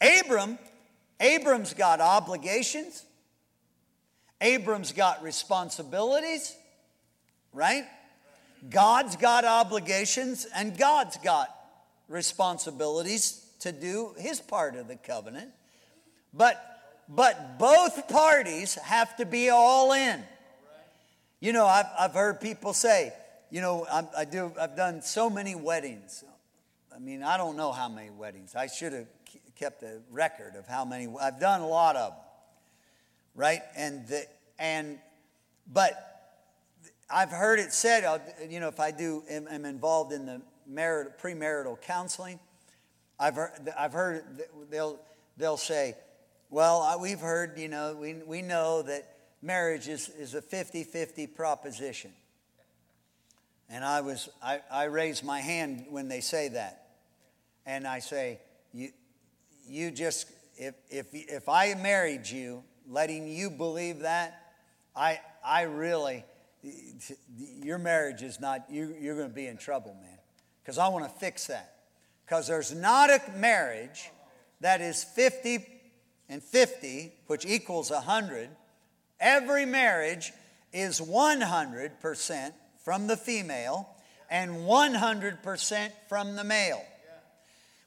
Abram, 0.01 0.57
Abram's 1.19 1.73
got 1.73 2.01
obligations, 2.01 3.05
Abram's 4.41 4.91
got 4.91 5.23
responsibilities, 5.23 6.55
right? 7.53 7.86
God's 8.69 9.15
got 9.15 9.45
obligations 9.45 10.47
and 10.55 10.77
God's 10.77 11.17
got 11.17 11.49
responsibilities 12.07 13.45
to 13.59 13.71
do 13.71 14.13
his 14.17 14.39
part 14.41 14.75
of 14.75 14.88
the 14.88 14.95
covenant. 14.95 15.51
But 16.33 16.72
but 17.10 17.60
both 17.60 18.08
parties 18.08 18.76
have 18.76 19.16
to 19.18 19.26
be 19.26 19.50
all 19.50 19.94
in. 19.94 20.24
You 21.39 21.54
know, 21.54 21.66
I've, 21.66 21.88
I've 22.00 22.13
heard 22.13 22.39
people 22.39 22.74
say, 22.74 23.13
you 23.50 23.62
know, 23.62 23.86
I, 23.92 24.06
I 24.20 24.26
do, 24.26 24.52
I've 24.60 24.76
done 24.76 25.02
so 25.02 25.30
many 25.30 25.56
weddings. 25.56 26.24
I 26.96 27.00
mean, 27.00 27.22
I 27.22 27.38
don't 27.38 27.58
know 27.58 27.72
how 27.72 27.89
many 27.89 28.10
weddings. 28.10 28.56
I 28.56 28.68
should 28.68 28.94
have 28.94 29.08
kept 29.56 29.84
a 29.84 30.00
record 30.10 30.56
of 30.56 30.68
how 30.68 30.86
many. 30.86 31.08
I've 31.22 31.39
done 31.39 31.62
a 31.62 31.68
lot 31.68 31.96
of 31.96 32.12
them, 32.12 32.20
right? 33.36 33.62
And 33.76 34.08
the, 34.08 34.26
and 34.58 35.00
but 35.72 36.13
I've 37.10 37.32
heard 37.32 37.60
it 37.60 37.74
said, 37.74 38.04
uh, 38.04 38.20
you 38.50 38.60
know, 38.60 38.68
if 38.68 38.80
I 38.80 38.92
do, 38.92 39.24
am, 39.30 39.48
am 39.48 39.66
involved 39.66 40.13
in 40.13 40.26
the 40.26 40.42
marital, 40.68 41.13
premarital 41.22 41.82
counseling, 41.82 42.39
I've 43.20 43.36
heard, 43.36 43.52
I've 43.78 43.94
heard 43.94 44.24
they'll, 44.70 45.00
they'll 45.38 45.58
say, 45.58 45.96
well, 46.54 47.00
we've 47.02 47.20
heard, 47.20 47.58
you 47.58 47.68
know, 47.68 47.98
we, 48.00 48.13
we 48.13 48.44
know 48.44 48.84
that 48.84 49.10
marriage 49.42 49.88
is, 49.88 50.10
is 50.10 50.36
a 50.36 50.42
50 50.42 50.84
50 50.84 51.26
proposition. 51.26 52.12
And 53.72 53.84
I 53.84 54.02
was, 54.02 54.30
I, 54.39 54.60
I 54.72 54.84
raise 54.84 55.24
my 55.24 55.39
hand 55.39 55.88
when 55.89 56.10
they 56.10 56.22
say 56.22 56.50
that. 56.50 56.89
And 57.66 57.88
I 57.88 57.98
say, 57.98 58.39
you, 58.72 58.89
you 59.68 59.89
just, 59.89 60.28
if, 60.56 60.76
if, 60.92 61.08
if 61.12 61.50
I 61.50 61.74
married 61.74 62.30
you, 62.30 62.63
letting 62.88 63.28
you 63.28 63.50
believe 63.50 64.00
that, 64.02 64.54
I, 64.96 65.22
I 65.44 65.63
really, 65.63 66.24
your 67.63 67.80
marriage 67.80 68.22
is 68.22 68.39
not, 68.39 68.66
you, 68.70 68.96
you're 69.02 69.16
going 69.16 69.30
to 69.30 69.36
be 69.36 69.48
in 69.48 69.58
trouble, 69.58 69.96
man. 70.00 70.20
Because 70.62 70.78
I 70.78 70.88
want 70.89 71.06
to 71.06 71.20
fix 71.20 71.48
that. 71.48 71.78
Because 72.28 72.46
there's 72.46 72.76
not 72.76 73.10
a 73.10 73.20
marriage 73.38 74.12
that 74.62 74.82
is 74.82 75.04
50 75.04 75.74
and 76.29 76.41
50, 76.41 77.13
which 77.27 77.45
equals 77.45 77.91
100. 77.91 78.49
Every 79.19 79.65
marriage 79.65 80.31
is 80.71 80.99
100% 80.99 82.51
from 82.83 83.07
the 83.07 83.17
female 83.17 83.89
and 84.29 84.51
100% 84.51 85.91
from 86.09 86.36
the 86.36 86.43
male. 86.43 86.83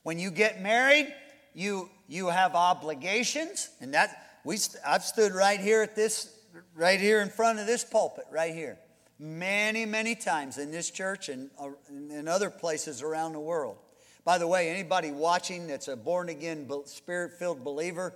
When 0.02 0.18
you 0.18 0.30
get 0.30 0.62
married, 0.62 1.12
you, 1.54 1.90
you 2.08 2.28
have 2.28 2.54
obligations, 2.54 3.70
and 3.80 3.94
that 3.94 4.38
we, 4.44 4.58
I've 4.86 5.02
stood 5.02 5.32
right 5.32 5.58
here 5.58 5.82
at 5.82 5.96
this 5.96 6.32
right 6.74 7.00
here 7.00 7.20
in 7.20 7.28
front 7.28 7.58
of 7.58 7.66
this 7.66 7.84
pulpit, 7.84 8.24
right 8.30 8.54
here, 8.54 8.78
many, 9.18 9.84
many 9.86 10.14
times 10.14 10.58
in 10.58 10.70
this 10.70 10.90
church 10.90 11.28
and 11.28 11.50
uh, 11.58 11.70
in 11.88 12.28
other 12.28 12.50
places 12.50 13.02
around 13.02 13.32
the 13.32 13.40
world. 13.40 13.78
By 14.26 14.38
the 14.38 14.46
way, 14.48 14.70
anybody 14.70 15.12
watching 15.12 15.68
that's 15.68 15.86
a 15.86 15.94
born 15.94 16.30
again, 16.30 16.68
spirit 16.86 17.34
filled 17.38 17.62
believer, 17.62 18.12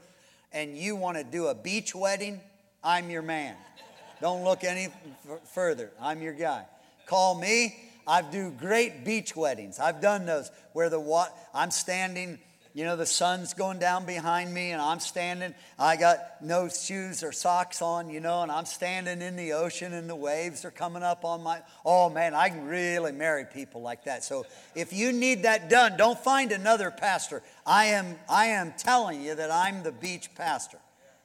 and 0.52 0.76
you 0.76 0.96
want 0.96 1.16
to 1.16 1.22
do 1.22 1.46
a 1.46 1.54
beach 1.54 1.94
wedding, 1.94 2.40
I'm 2.82 3.10
your 3.10 3.22
man. 3.22 3.54
Don't 4.20 4.42
look 4.42 4.64
any 4.64 4.86
f- 4.86 5.48
further. 5.54 5.92
I'm 6.02 6.20
your 6.20 6.32
guy. 6.32 6.64
Call 7.06 7.38
me. 7.40 7.76
I 8.08 8.22
do 8.22 8.50
great 8.50 9.04
beach 9.04 9.36
weddings. 9.36 9.78
I've 9.78 10.00
done 10.00 10.26
those 10.26 10.50
where 10.72 10.90
the 10.90 10.98
wa- 10.98 11.28
I'm 11.54 11.70
standing 11.70 12.40
you 12.72 12.84
know, 12.84 12.94
the 12.94 13.06
sun's 13.06 13.52
going 13.52 13.80
down 13.80 14.06
behind 14.06 14.54
me, 14.54 14.70
and 14.70 14.80
I'm 14.80 15.00
standing. 15.00 15.54
I 15.78 15.96
got 15.96 16.20
no 16.40 16.68
shoes 16.68 17.24
or 17.24 17.32
socks 17.32 17.82
on, 17.82 18.10
you 18.10 18.20
know, 18.20 18.42
and 18.42 18.52
I'm 18.52 18.64
standing 18.64 19.22
in 19.22 19.34
the 19.34 19.54
ocean, 19.54 19.92
and 19.92 20.08
the 20.08 20.14
waves 20.14 20.64
are 20.64 20.70
coming 20.70 21.02
up 21.02 21.24
on 21.24 21.42
my. 21.42 21.62
Oh, 21.84 22.08
man, 22.10 22.32
I 22.32 22.48
can 22.48 22.66
really 22.66 23.10
marry 23.10 23.44
people 23.44 23.82
like 23.82 24.04
that. 24.04 24.22
So 24.22 24.46
if 24.76 24.92
you 24.92 25.12
need 25.12 25.42
that 25.42 25.68
done, 25.68 25.96
don't 25.96 26.18
find 26.18 26.52
another 26.52 26.92
pastor. 26.92 27.42
I 27.66 27.86
am, 27.86 28.16
I 28.28 28.46
am 28.46 28.72
telling 28.78 29.20
you 29.20 29.34
that 29.34 29.50
I'm 29.50 29.82
the 29.82 29.92
beach 29.92 30.32
pastor 30.36 30.78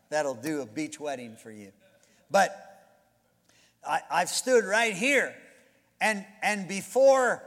that'll 0.10 0.34
do 0.34 0.62
a 0.62 0.66
beach 0.66 1.00
wedding 1.00 1.36
for 1.36 1.52
you. 1.52 1.72
But 2.32 2.54
I, 3.88 4.02
I've 4.10 4.30
stood 4.30 4.66
right 4.66 4.94
here, 4.94 5.36
and, 6.02 6.26
and 6.42 6.68
before 6.68 7.44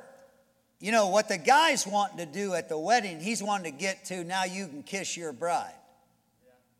you 0.81 0.93
know, 0.93 1.09
what 1.09 1.29
the 1.29 1.39
guy's 1.39 1.87
wanting 1.87 2.19
to 2.19 2.27
do 2.27 2.55
at 2.55 2.69
the 2.69 2.79
wedding, 2.79 3.21
he's 3.21 3.43
wanting 3.43 3.73
to 3.73 3.79
get 3.79 4.05
to 4.07 4.23
now 4.23 4.45
you 4.45 4.67
can 4.69 4.83
kiss 4.83 5.17
your 5.17 5.33
bride. 5.33 5.75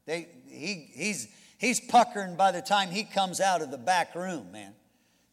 They, 0.07 0.29
he, 0.47 0.89
he's, 0.93 1.29
he's 1.59 1.81
puckering 1.81 2.37
by 2.37 2.53
the 2.53 2.63
time 2.63 2.91
he 2.91 3.03
comes 3.03 3.41
out 3.41 3.61
of 3.61 3.71
the 3.71 3.79
back 3.79 4.15
room, 4.15 4.53
man, 4.53 4.73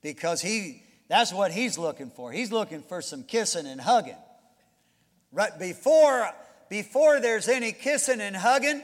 because 0.02 0.42
he, 0.42 0.84
that's 1.08 1.32
what 1.32 1.52
he's 1.52 1.78
looking 1.78 2.10
for. 2.10 2.32
He's 2.32 2.52
looking 2.52 2.82
for 2.82 3.02
some 3.02 3.24
kissing 3.24 3.68
and 3.68 3.80
hugging. 3.80 4.18
Right 5.32 5.58
before, 5.60 6.30
before 6.68 7.20
there's 7.20 7.48
any 7.48 7.72
kissing 7.72 8.20
and 8.20 8.36
hugging, 8.36 8.82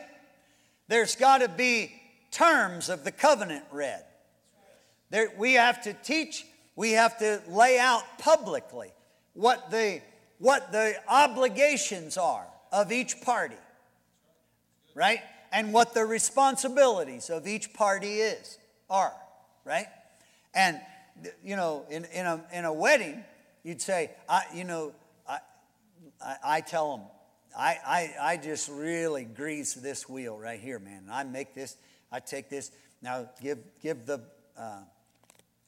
there's 0.87 1.15
got 1.15 1.39
to 1.39 1.47
be 1.47 1.91
terms 2.29 2.89
of 2.89 3.03
the 3.03 3.11
covenant 3.11 3.65
read. 3.71 4.03
There, 5.09 5.29
we 5.37 5.53
have 5.53 5.81
to 5.83 5.93
teach, 5.93 6.45
we 6.75 6.91
have 6.91 7.17
to 7.19 7.41
lay 7.49 7.79
out 7.79 8.03
publicly 8.19 8.91
what 9.41 9.71
the, 9.71 9.99
what 10.37 10.71
the 10.71 10.93
obligations 11.07 12.15
are 12.15 12.45
of 12.71 12.91
each 12.91 13.21
party, 13.21 13.55
right? 14.93 15.19
And 15.51 15.73
what 15.73 15.95
the 15.95 16.05
responsibilities 16.05 17.31
of 17.31 17.47
each 17.47 17.73
party 17.73 18.19
is, 18.19 18.59
are, 18.87 19.13
right? 19.65 19.87
And, 20.53 20.79
you 21.43 21.55
know, 21.55 21.85
in, 21.89 22.05
in, 22.13 22.27
a, 22.27 22.39
in 22.53 22.65
a 22.65 22.71
wedding, 22.71 23.23
you'd 23.63 23.81
say, 23.81 24.11
I, 24.29 24.43
you 24.53 24.63
know, 24.63 24.93
I, 25.27 25.39
I, 26.23 26.35
I 26.43 26.61
tell 26.61 26.97
them, 26.97 27.07
I, 27.57 27.77
I, 27.83 28.33
I 28.33 28.37
just 28.37 28.69
really 28.69 29.23
grease 29.23 29.73
this 29.73 30.07
wheel 30.07 30.37
right 30.37 30.59
here, 30.59 30.77
man. 30.77 31.05
I 31.11 31.23
make 31.23 31.55
this, 31.55 31.77
I 32.11 32.19
take 32.19 32.47
this. 32.47 32.69
Now, 33.01 33.27
give, 33.41 33.57
give 33.81 34.05
the 34.05 34.21
uh, 34.55 34.81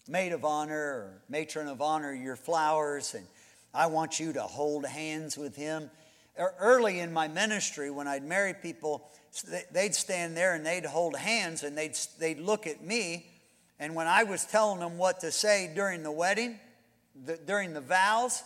maid 0.07 0.31
of 0.31 0.45
honor 0.45 0.77
or 0.77 1.21
matron 1.27 1.67
of 1.67 1.81
honor 1.81 2.13
your 2.13 2.35
flowers 2.35 3.15
and 3.15 3.25
I 3.73 3.87
want 3.87 4.19
you 4.19 4.33
to 4.33 4.43
hold 4.43 4.85
hands 4.85 5.37
with 5.37 5.55
him. 5.55 5.89
Early 6.37 6.99
in 6.99 7.13
my 7.13 7.27
ministry, 7.27 7.89
when 7.89 8.07
I'd 8.07 8.23
marry 8.23 8.53
people, 8.53 9.09
they'd 9.71 9.95
stand 9.95 10.37
there 10.37 10.53
and 10.53 10.65
they'd 10.65 10.85
hold 10.85 11.15
hands 11.15 11.63
and 11.63 11.77
they'd, 11.77 11.97
they'd 12.19 12.39
look 12.39 12.67
at 12.67 12.83
me. 12.83 13.25
And 13.79 13.95
when 13.95 14.07
I 14.07 14.23
was 14.23 14.45
telling 14.45 14.79
them 14.79 14.97
what 14.97 15.19
to 15.21 15.31
say 15.31 15.71
during 15.75 16.03
the 16.03 16.11
wedding, 16.11 16.59
the, 17.25 17.37
during 17.37 17.73
the 17.73 17.81
vows, 17.81 18.43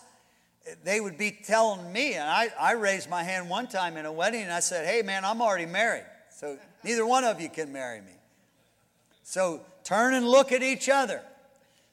eh, 0.65 0.75
they 0.83 0.99
would 0.99 1.17
be 1.17 1.31
telling 1.31 1.91
me. 1.91 2.13
And 2.13 2.23
I, 2.23 2.49
I 2.59 2.73
raised 2.73 3.09
my 3.09 3.23
hand 3.23 3.49
one 3.49 3.67
time 3.67 3.97
in 3.97 4.05
a 4.05 4.11
wedding 4.11 4.43
and 4.43 4.51
I 4.51 4.61
said, 4.61 4.85
Hey, 4.85 5.01
man, 5.01 5.25
I'm 5.25 5.41
already 5.41 5.65
married. 5.65 6.05
So 6.29 6.57
neither 6.83 7.05
one 7.05 7.23
of 7.23 7.41
you 7.41 7.49
can 7.49 7.71
marry 7.71 8.01
me. 8.01 8.13
So 9.23 9.61
turn 9.83 10.13
and 10.13 10.27
look 10.27 10.51
at 10.51 10.63
each 10.63 10.89
other 10.89 11.21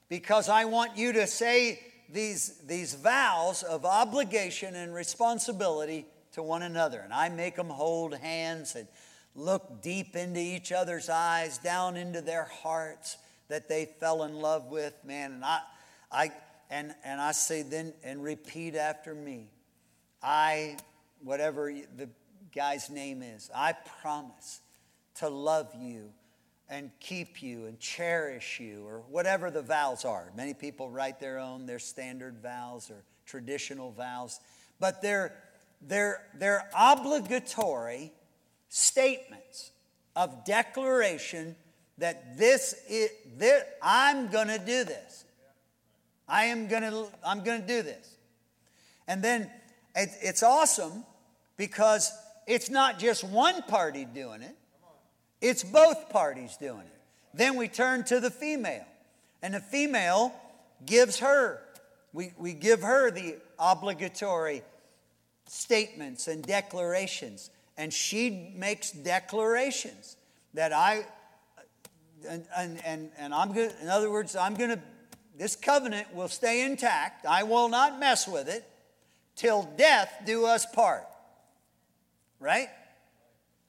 because 0.09 0.49
I 0.49 0.65
want 0.67 0.97
you 0.97 1.13
to 1.15 1.27
say 1.27 1.81
these, 2.09 2.59
these 2.67 2.95
vows 2.95 3.63
of 3.63 3.85
obligation 3.85 4.75
and 4.75 4.95
responsibility 4.95 6.07
to 6.33 6.43
one 6.43 6.63
another. 6.63 7.01
And 7.01 7.13
I 7.13 7.29
make 7.29 7.57
them 7.57 7.69
hold 7.69 8.15
hands 8.15 8.75
and 8.77 8.89
look 9.35 9.83
deep 9.83 10.17
into 10.17 10.41
each 10.41 10.73
other's 10.73 11.09
eyes, 11.09 11.59
down 11.59 11.97
into 11.97 12.21
their 12.21 12.45
hearts 12.45 13.19
that 13.49 13.69
they 13.69 13.87
fell 14.01 14.25
in 14.25 14.35
love 14.35 14.67
with, 14.67 14.95
man. 15.05 15.33
And 15.33 15.45
I, 15.45 15.61
I 16.11 16.33
And, 16.71 16.95
and 17.05 17.21
I 17.21 17.33
say 17.33 17.63
then, 17.63 17.93
and 18.03 18.25
repeat 18.25 18.75
after 18.75 19.15
me. 19.15 19.51
I, 20.23 20.77
whatever 21.23 21.71
the 21.97 22.09
guy's 22.55 22.89
name 22.89 23.23
is, 23.23 23.51
I 23.55 23.75
promise 24.01 24.61
to 25.17 25.29
love 25.29 25.73
you 25.79 26.11
and 26.69 26.91
keep 26.99 27.43
you 27.43 27.67
and 27.67 27.79
cherish 27.79 28.59
you, 28.59 28.87
or 28.87 29.01
whatever 29.11 29.51
the 29.51 29.63
vows 29.63 30.05
are. 30.05 30.33
Many 30.37 30.55
people 30.55 30.91
write 30.91 31.21
their 31.21 31.39
own, 31.39 31.67
their 31.67 31.79
standard 31.79 32.39
vows 32.43 32.91
or 32.91 33.05
traditional 33.27 33.93
vows, 33.93 34.41
but 34.81 35.03
they're, 35.03 35.35
they're, 35.83 36.27
they're 36.39 36.69
obligatory 36.77 38.13
statements 38.69 39.73
of 40.17 40.45
declaration 40.45 41.55
that 41.99 42.39
this 42.39 42.75
is, 42.89 43.11
this, 43.37 43.63
I'm 43.83 44.29
going 44.29 44.49
to 44.49 44.59
do 44.59 44.85
this. 44.85 45.25
I 46.27 46.47
am 46.47 46.67
going 46.69 46.83
to, 46.83 47.07
I'm 47.25 47.45
going 47.45 47.61
to 47.61 47.67
do 47.67 47.83
this. 47.83 48.17
And 49.07 49.23
then 49.23 49.51
it, 49.95 50.09
it's 50.23 50.43
awesome 50.43 51.05
because 51.57 52.11
it's 52.47 52.71
not 52.71 52.99
just 52.99 53.23
one 53.23 53.63
party 53.63 54.05
doing 54.05 54.43
it, 54.43 54.57
it's 55.41 55.63
both 55.63 56.11
parties 56.11 56.57
doing 56.57 56.81
it. 56.81 57.01
Then 57.33 57.57
we 57.57 57.69
turn 57.69 58.05
to 58.05 58.21
the 58.21 58.31
female, 58.31 58.87
and 59.43 59.55
the 59.55 59.61
female 59.61 60.33
gives 60.87 61.19
her, 61.19 61.61
we, 62.13 62.33
we 62.39 62.53
give 62.53 62.83
her 62.83 63.11
the 63.11 63.37
obligatory 63.59 64.63
statements 65.47 66.29
and 66.29 66.43
declarations, 66.43 67.51
and 67.77 67.93
she 67.93 68.53
makes 68.57 68.93
declarations 68.93 70.17
that 70.55 70.73
I, 70.73 71.05
and, 72.29 72.47
and, 72.57 72.81
and, 72.85 73.11
and 73.19 73.35
I'm 73.35 73.53
going 73.53 73.71
in 73.83 73.89
other 73.89 74.11
words, 74.11 74.37
I'm 74.37 74.55
going 74.55 74.71
to, 74.71 74.81
this 75.37 75.57
covenant 75.57 76.15
will 76.15 76.29
stay 76.29 76.65
intact. 76.65 77.27
I 77.27 77.43
will 77.43 77.69
not 77.69 77.99
mess 77.99 78.29
with 78.29 78.49
it 78.49 78.65
till 79.35 79.69
death 79.77 80.23
do 80.25 80.47
us 80.47 80.65
part. 80.67 81.07
Right? 82.39 82.69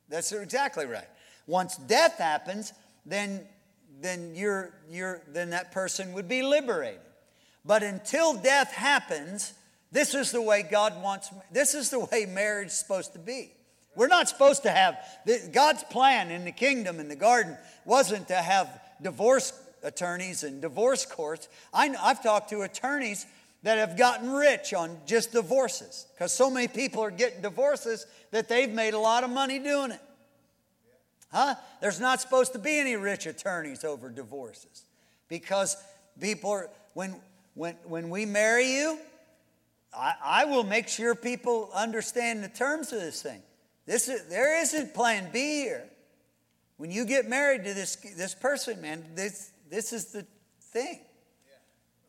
That's 0.10 0.32
exactly 0.32 0.86
right. 0.86 1.08
Once 1.47 1.77
death 1.77 2.17
happens, 2.17 2.73
then, 3.05 3.45
then, 4.01 4.34
you're, 4.36 4.73
you're, 4.89 5.21
then 5.27 5.51
that 5.51 5.71
person 5.71 6.13
would 6.13 6.27
be 6.27 6.41
liberated. 6.41 6.99
But 7.63 7.84
until 7.84 8.34
death 8.36 8.71
happens, 8.71 9.53
this 9.91 10.13
is 10.13 10.31
the 10.31 10.41
way 10.41 10.63
God 10.63 11.01
wants, 11.01 11.29
this 11.51 11.73
is 11.73 11.89
the 11.89 11.99
way 11.99 12.25
marriage 12.25 12.67
is 12.67 12.73
supposed 12.73 13.13
to 13.13 13.19
be. 13.19 13.51
We're 13.95 14.08
not 14.08 14.27
supposed 14.27 14.63
to 14.63 14.71
have, 14.71 14.97
God's 15.53 15.84
plan 15.86 16.29
in 16.29 16.43
the 16.43 16.51
kingdom, 16.51 16.99
in 16.99 17.08
the 17.08 17.15
garden, 17.15 17.58
wasn't 17.86 18.27
to 18.27 18.36
have 18.36 18.67
divorce 19.01 19.53
attorneys 19.84 20.43
and 20.43 20.62
divorce 20.62 21.05
courts. 21.05 21.47
I, 21.73 21.88
have 21.88 22.21
talked 22.21 22.49
to 22.49 22.63
attorneys 22.63 23.25
that 23.63 23.77
have 23.77 23.97
gotten 23.97 24.31
rich 24.31 24.73
on 24.73 24.97
just 25.05 25.31
divorces 25.31 26.08
because 26.13 26.31
so 26.31 26.49
many 26.49 26.67
people 26.67 27.03
are 27.03 27.12
getting 27.12 27.41
divorces 27.41 28.05
that 28.31 28.49
they've 28.49 28.69
made 28.69 28.93
a 28.93 28.99
lot 28.99 29.23
of 29.23 29.29
money 29.29 29.60
doing 29.60 29.91
it. 29.91 30.01
Huh? 31.36 31.56
There's 31.82 32.00
not 32.00 32.21
supposed 32.21 32.54
to 32.54 32.60
be 32.60 32.80
any 32.80 32.95
rich 32.95 33.26
attorneys 33.26 33.84
over 33.84 34.10
divorces 34.10 34.86
because 35.28 35.76
people 36.17 36.50
are, 36.50 36.69
when, 36.93 37.13
when, 37.56 37.76
when 37.84 38.10
we 38.10 38.26
marry 38.26 38.71
you, 38.71 38.98
I, 39.93 40.13
I 40.24 40.45
will 40.45 40.63
make 40.63 40.88
sure 40.88 41.13
people 41.13 41.71
understand 41.76 42.41
the 42.41 42.48
terms 42.48 42.93
of 42.93 43.02
this 43.02 43.21
thing. 43.21 43.41
This 43.86 44.08
is, 44.08 44.30
there 44.30 44.62
isn't 44.62 44.93
plan 44.93 45.28
B 45.34 45.63
here. 45.63 45.84
When 46.78 46.89
you 46.89 47.04
get 47.04 47.28
married 47.28 47.65
to 47.65 47.74
this, 47.74 47.98
this 47.98 48.34
person, 48.34 48.80
man, 48.82 49.04
this, 49.13 49.52
this 49.69 49.91
is 49.91 50.13
the 50.13 50.26
thing. 50.71 51.02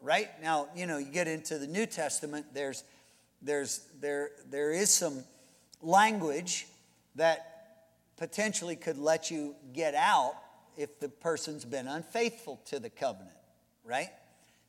Right? 0.01 0.29
Now, 0.41 0.69
you 0.77 0.87
know, 0.87 0.99
you 0.99 1.11
get 1.11 1.27
into 1.27 1.59
the 1.59 1.67
New 1.67 1.87
Testament, 1.87 2.47
there's, 2.55 2.85
there's, 3.43 3.89
there, 4.01 4.31
there 4.51 4.71
is 4.71 4.89
some 4.89 5.25
language 5.83 6.69
that 7.17 7.56
potentially 8.17 8.77
could 8.77 8.99
let 8.99 9.31
you 9.31 9.55
get 9.73 9.95
out 9.95 10.35
if 10.77 11.01
the 11.01 11.09
person's 11.09 11.65
been 11.65 11.87
unfaithful 11.89 12.61
to 12.67 12.79
the 12.79 12.91
covenant, 12.91 13.37
right? 13.85 14.11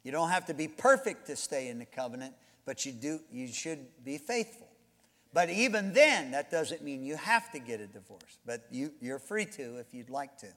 You 0.04 0.12
don't 0.12 0.30
have 0.30 0.46
to 0.46 0.54
be 0.54 0.68
perfect 0.68 1.28
to 1.28 1.36
stay 1.36 1.68
in 1.68 1.80
the 1.80 1.86
covenant, 1.86 2.34
but 2.66 2.86
you 2.86 2.92
do 2.92 3.20
you 3.32 3.48
should 3.48 3.80
be 4.04 4.18
faithful. 4.18 4.68
But 5.34 5.50
even 5.50 5.94
then, 5.94 6.32
that 6.32 6.50
doesn't 6.50 6.82
mean 6.82 7.04
you 7.04 7.16
have 7.18 7.52
to 7.52 7.60
get 7.60 7.82
a 7.82 7.88
divorce, 7.88 8.40
but 8.46 8.66
you, 8.72 8.92
you're 9.02 9.20
free 9.20 9.46
to 9.46 9.78
if 9.78 9.88
you'd 9.92 10.10
like 10.10 10.38
to. 10.40 10.48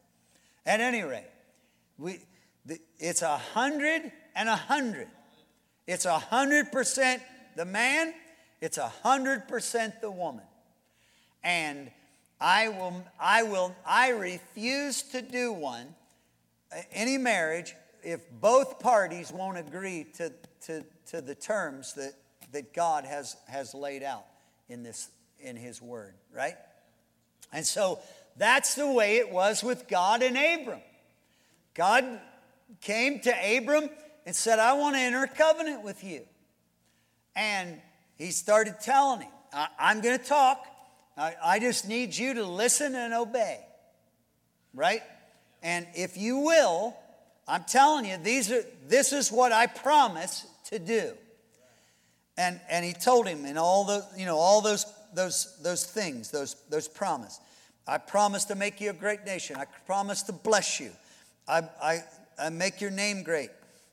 At 0.64 0.80
any 0.80 1.02
rate, 1.02 1.30
we, 1.98 2.20
the, 2.64 2.78
it's 2.98 3.22
a 3.22 3.36
hundred 3.36 4.12
and 4.34 4.48
a 4.48 4.56
hundred. 4.56 5.08
It's 5.86 6.04
a 6.04 6.18
hundred 6.18 6.70
percent 6.70 7.22
the 7.56 7.64
man, 7.64 8.14
it's 8.60 8.78
a 8.78 8.88
hundred 8.88 9.48
percent 9.48 10.00
the 10.00 10.10
woman. 10.10 10.44
And 11.42 11.90
I 12.40 12.68
will, 12.68 13.04
I 13.20 13.42
will, 13.42 13.74
I 13.86 14.10
refuse 14.10 15.02
to 15.02 15.20
do 15.20 15.52
one, 15.52 15.94
any 16.92 17.18
marriage, 17.18 17.74
if 18.02 18.20
both 18.40 18.78
parties 18.80 19.30
won't 19.30 19.58
agree 19.58 20.06
to, 20.14 20.32
to, 20.62 20.84
to 21.08 21.20
the 21.20 21.34
terms 21.34 21.94
that, 21.94 22.14
that 22.52 22.72
God 22.72 23.04
has, 23.04 23.36
has 23.46 23.74
laid 23.74 24.02
out 24.02 24.24
in 24.68 24.82
this, 24.82 25.10
in 25.38 25.56
His 25.56 25.82
Word, 25.82 26.14
right? 26.34 26.54
And 27.52 27.66
so 27.66 27.98
that's 28.36 28.74
the 28.74 28.90
way 28.90 29.16
it 29.16 29.30
was 29.30 29.62
with 29.62 29.86
God 29.88 30.22
and 30.22 30.36
Abram. 30.36 30.80
God 31.74 32.20
came 32.80 33.20
to 33.20 33.58
Abram 33.58 33.90
and 34.24 34.34
said, 34.34 34.58
I 34.58 34.72
want 34.74 34.96
to 34.96 35.00
enter 35.00 35.22
a 35.24 35.28
covenant 35.28 35.82
with 35.82 36.02
you. 36.04 36.22
And 37.36 37.80
he 38.16 38.30
started 38.30 38.76
telling 38.80 39.22
him, 39.22 39.30
I'm 39.78 40.00
going 40.00 40.18
to 40.18 40.24
talk, 40.24 40.66
I, 41.20 41.34
I 41.44 41.58
just 41.58 41.86
need 41.86 42.16
you 42.16 42.32
to 42.34 42.44
listen 42.44 42.94
and 42.94 43.12
obey, 43.12 43.60
right? 44.72 45.02
And 45.62 45.86
if 45.94 46.16
you 46.16 46.38
will, 46.38 46.96
I'm 47.46 47.64
telling 47.64 48.06
you, 48.06 48.16
these 48.16 48.50
are, 48.50 48.62
this 48.88 49.12
is 49.12 49.30
what 49.30 49.52
I 49.52 49.66
promise 49.66 50.46
to 50.70 50.78
do. 50.78 51.12
And, 52.38 52.58
and 52.70 52.86
he 52.86 52.94
told 52.94 53.28
him 53.28 53.44
in 53.44 53.58
all 53.58 53.84
the, 53.84 54.02
you 54.16 54.24
know, 54.24 54.38
all 54.38 54.62
those, 54.62 54.86
those, 55.14 55.58
those 55.62 55.84
things, 55.84 56.30
those, 56.30 56.56
those 56.70 56.88
promise. 56.88 57.38
I 57.86 57.98
promise 57.98 58.46
to 58.46 58.54
make 58.54 58.80
you 58.80 58.88
a 58.88 58.94
great 58.94 59.26
nation. 59.26 59.56
I 59.56 59.66
promise 59.84 60.22
to 60.22 60.32
bless 60.32 60.80
you. 60.80 60.90
I, 61.46 61.64
I, 61.82 61.98
I 62.38 62.48
make 62.48 62.80
your 62.80 62.92
name 62.92 63.24
great. 63.24 63.50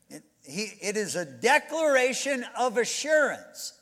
It, 0.09 0.23
he, 0.45 0.71
it 0.81 0.95
is 0.95 1.17
a 1.17 1.25
declaration 1.25 2.45
of 2.57 2.77
assurance 2.77 3.73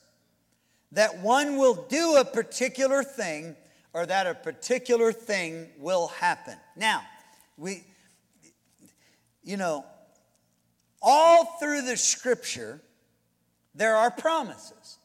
that 0.95 1.19
one 1.19 1.57
will 1.57 1.75
do 1.75 2.15
a 2.15 2.25
particular 2.25 3.03
thing 3.03 3.55
or 3.93 4.05
that 4.05 4.27
a 4.27 4.33
particular 4.33 5.11
thing 5.11 5.67
will 5.77 6.07
happen. 6.07 6.55
Now, 6.75 7.01
we, 7.57 7.83
you 9.43 9.57
know, 9.57 9.85
all 11.01 11.57
through 11.59 11.81
the 11.83 11.97
scripture, 11.97 12.81
there 13.75 13.95
are 13.95 14.09
promises. 14.09 14.97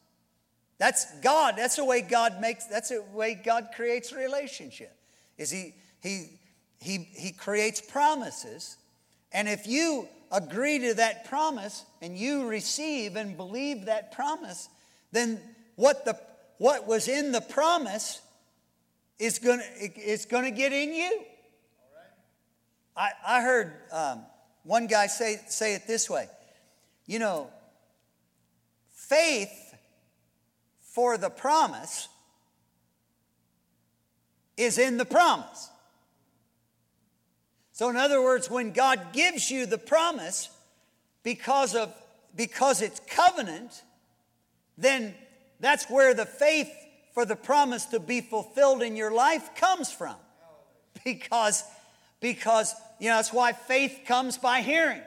That's 0.77 1.19
God. 1.19 1.55
That's 1.57 1.75
the 1.75 1.85
way 1.85 2.01
God 2.01 2.39
makes, 2.39 2.65
that's 2.65 2.89
the 2.89 3.03
way 3.13 3.33
God 3.33 3.67
creates 3.75 4.13
relationship. 4.13 4.95
Is 5.37 5.51
he, 5.51 5.75
he, 6.01 6.39
he, 6.79 6.97
he 7.13 7.31
creates 7.33 7.81
promises. 7.81 8.77
And 9.33 9.47
if 9.47 9.67
you 9.67 10.07
agree 10.31 10.79
to 10.79 10.93
that 10.95 11.25
promise 11.25 11.83
and 12.01 12.17
you 12.17 12.47
receive 12.47 13.17
and 13.17 13.35
believe 13.35 13.85
that 13.85 14.13
promise, 14.13 14.69
then 15.11 15.39
what, 15.75 16.05
the, 16.05 16.17
what 16.57 16.87
was 16.87 17.07
in 17.07 17.31
the 17.31 17.41
promise 17.41 18.21
is 19.19 19.39
going 19.39 19.61
going 20.25 20.45
to 20.45 20.51
get 20.51 20.73
in 20.73 20.93
you. 20.93 21.21
I, 22.97 23.11
I 23.25 23.41
heard 23.41 23.73
um, 23.91 24.23
one 24.63 24.87
guy 24.87 25.07
say, 25.07 25.39
say 25.47 25.75
it 25.75 25.87
this 25.87 26.09
way 26.09 26.27
you 27.05 27.19
know, 27.19 27.49
faith 28.89 29.75
for 30.81 31.17
the 31.17 31.29
promise 31.29 32.07
is 34.55 34.77
in 34.77 34.97
the 34.97 35.05
promise. 35.05 35.69
So, 37.73 37.89
in 37.89 37.97
other 37.97 38.21
words, 38.21 38.49
when 38.49 38.71
God 38.71 39.11
gives 39.11 39.49
you 39.49 39.65
the 39.65 39.77
promise 39.77 40.49
because 41.23 41.75
of 41.75 41.93
because 42.35 42.81
it's 42.81 43.01
covenant, 43.01 43.83
then 44.77 45.13
that's 45.61 45.89
where 45.89 46.13
the 46.13 46.25
faith 46.25 46.71
for 47.13 47.25
the 47.25 47.35
promise 47.35 47.85
to 47.85 47.99
be 47.99 48.21
fulfilled 48.21 48.81
in 48.81 48.95
your 48.95 49.11
life 49.11 49.55
comes 49.55 49.91
from. 49.91 50.15
Because, 51.03 51.63
because 52.19 52.73
you 52.99 53.09
know, 53.09 53.15
that's 53.15 53.31
why 53.33 53.53
faith 53.53 54.01
comes 54.05 54.37
by 54.37 54.61
hearing, 54.61 55.01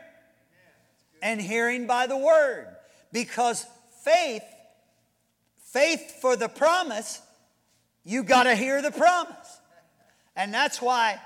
and 1.23 1.41
hearing 1.41 1.87
by 1.87 2.07
the 2.07 2.17
word. 2.17 2.67
Because 3.13 3.67
faith, 4.03 4.43
faith 5.73 6.21
for 6.21 6.37
the 6.37 6.49
promise, 6.49 7.21
you 8.05 8.23
got 8.23 8.45
to 8.45 8.55
hear 8.55 8.83
the 8.83 8.91
promise. 8.91 9.61
And 10.37 10.53
that's 10.53 10.83
why, 10.83 11.21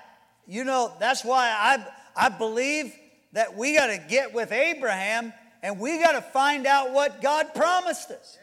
you 0.47 0.65
know, 0.65 0.93
that's 1.01 1.25
why 1.25 1.49
I, 1.49 2.27
I 2.27 2.29
believe 2.29 2.95
that 3.33 3.57
we 3.57 3.75
got 3.75 3.87
to 3.87 3.99
get 4.09 4.35
with 4.35 4.53
Abraham 4.53 5.33
And 5.63 5.81
we 5.81 5.99
got 5.99 6.13
to 6.13 6.23
find 6.23 6.67
out 6.67 6.93
what 6.93 7.21
God 7.21 7.55
promised 7.55 8.11
us. 8.11 8.39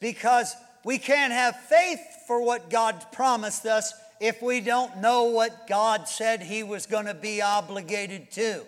Because 0.00 0.54
we 0.84 0.98
can't 0.98 1.32
have 1.32 1.56
faith 1.56 2.00
for 2.26 2.42
what 2.42 2.70
God 2.70 3.06
promised 3.12 3.66
us 3.66 3.92
if 4.20 4.42
we 4.42 4.60
don't 4.60 4.98
know 4.98 5.24
what 5.24 5.66
God 5.66 6.08
said 6.08 6.42
He 6.42 6.62
was 6.62 6.86
going 6.86 7.06
to 7.06 7.14
be 7.14 7.42
obligated 7.42 8.30
to. 8.32 8.62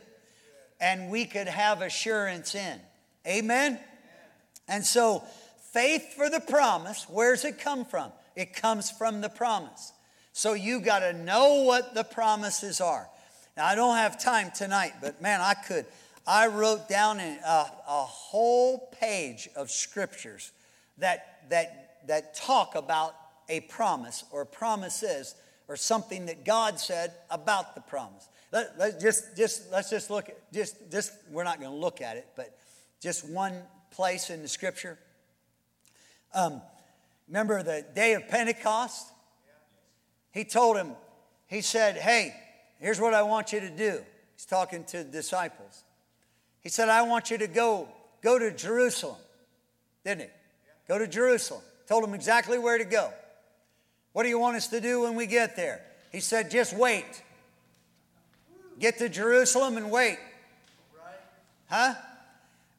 And 0.80 1.10
we 1.10 1.24
could 1.24 1.48
have 1.48 1.82
assurance 1.82 2.54
in. 2.54 2.80
Amen? 3.26 3.78
And 4.68 4.84
so, 4.84 5.22
faith 5.72 6.14
for 6.14 6.30
the 6.30 6.40
promise, 6.40 7.06
where's 7.08 7.44
it 7.44 7.58
come 7.58 7.84
from? 7.84 8.12
It 8.36 8.54
comes 8.54 8.90
from 8.90 9.20
the 9.20 9.28
promise. 9.28 9.92
So 10.32 10.54
you 10.54 10.80
got 10.80 11.00
to 11.00 11.12
know 11.12 11.64
what 11.64 11.94
the 11.94 12.04
promises 12.04 12.80
are. 12.80 13.08
Now, 13.56 13.66
I 13.66 13.74
don't 13.74 13.96
have 13.96 14.18
time 14.18 14.50
tonight, 14.54 14.92
but 15.02 15.20
man, 15.20 15.40
I 15.40 15.54
could. 15.54 15.86
I 16.26 16.46
wrote 16.46 16.88
down 16.88 17.18
a, 17.18 17.38
uh, 17.44 17.66
a 17.88 18.04
whole 18.04 18.88
page 19.00 19.48
of 19.56 19.70
scriptures 19.70 20.52
that, 21.00 21.42
that, 21.50 22.06
that 22.06 22.34
talk 22.34 22.74
about 22.74 23.14
a 23.48 23.60
promise 23.60 24.24
or 24.30 24.44
promises 24.44 25.34
or 25.68 25.76
something 25.76 26.26
that 26.26 26.44
God 26.44 26.78
said 26.78 27.12
about 27.30 27.74
the 27.74 27.80
promise. 27.80 28.28
Let, 28.52 28.78
let 28.78 29.00
just, 29.00 29.36
just, 29.36 29.70
let's 29.70 29.90
just 29.90 30.10
look 30.10 30.28
at, 30.28 30.52
just, 30.52 30.90
just, 30.90 31.12
we're 31.30 31.44
not 31.44 31.60
going 31.60 31.70
to 31.70 31.76
look 31.76 32.00
at 32.00 32.16
it, 32.16 32.26
but 32.36 32.56
just 33.00 33.28
one 33.28 33.54
place 33.90 34.30
in 34.30 34.42
the 34.42 34.48
scripture. 34.48 34.98
Um, 36.34 36.60
remember 37.28 37.62
the 37.62 37.84
day 37.94 38.14
of 38.14 38.28
Pentecost? 38.28 39.06
He 40.32 40.44
told 40.44 40.76
him, 40.76 40.92
he 41.46 41.60
said, 41.60 41.96
Hey, 41.96 42.34
here's 42.78 43.00
what 43.00 43.14
I 43.14 43.22
want 43.22 43.52
you 43.52 43.60
to 43.60 43.70
do. 43.70 44.00
He's 44.36 44.46
talking 44.46 44.84
to 44.84 44.98
the 44.98 45.04
disciples. 45.04 45.84
He 46.60 46.68
said, 46.68 46.88
I 46.88 47.02
want 47.02 47.30
you 47.30 47.38
to 47.38 47.46
go, 47.46 47.88
go 48.22 48.38
to 48.38 48.50
Jerusalem. 48.50 49.16
Didn't 50.04 50.22
he? 50.22 50.26
Go 50.90 50.98
to 50.98 51.06
Jerusalem. 51.06 51.62
Told 51.86 52.02
him 52.02 52.14
exactly 52.14 52.58
where 52.58 52.76
to 52.76 52.84
go. 52.84 53.12
What 54.12 54.24
do 54.24 54.28
you 54.28 54.40
want 54.40 54.56
us 54.56 54.66
to 54.66 54.80
do 54.80 55.02
when 55.02 55.14
we 55.14 55.26
get 55.26 55.54
there? 55.54 55.82
He 56.10 56.18
said, 56.18 56.50
just 56.50 56.76
wait. 56.76 57.22
Get 58.80 58.98
to 58.98 59.08
Jerusalem 59.08 59.76
and 59.76 59.92
wait. 59.92 60.18
Huh? 61.68 61.94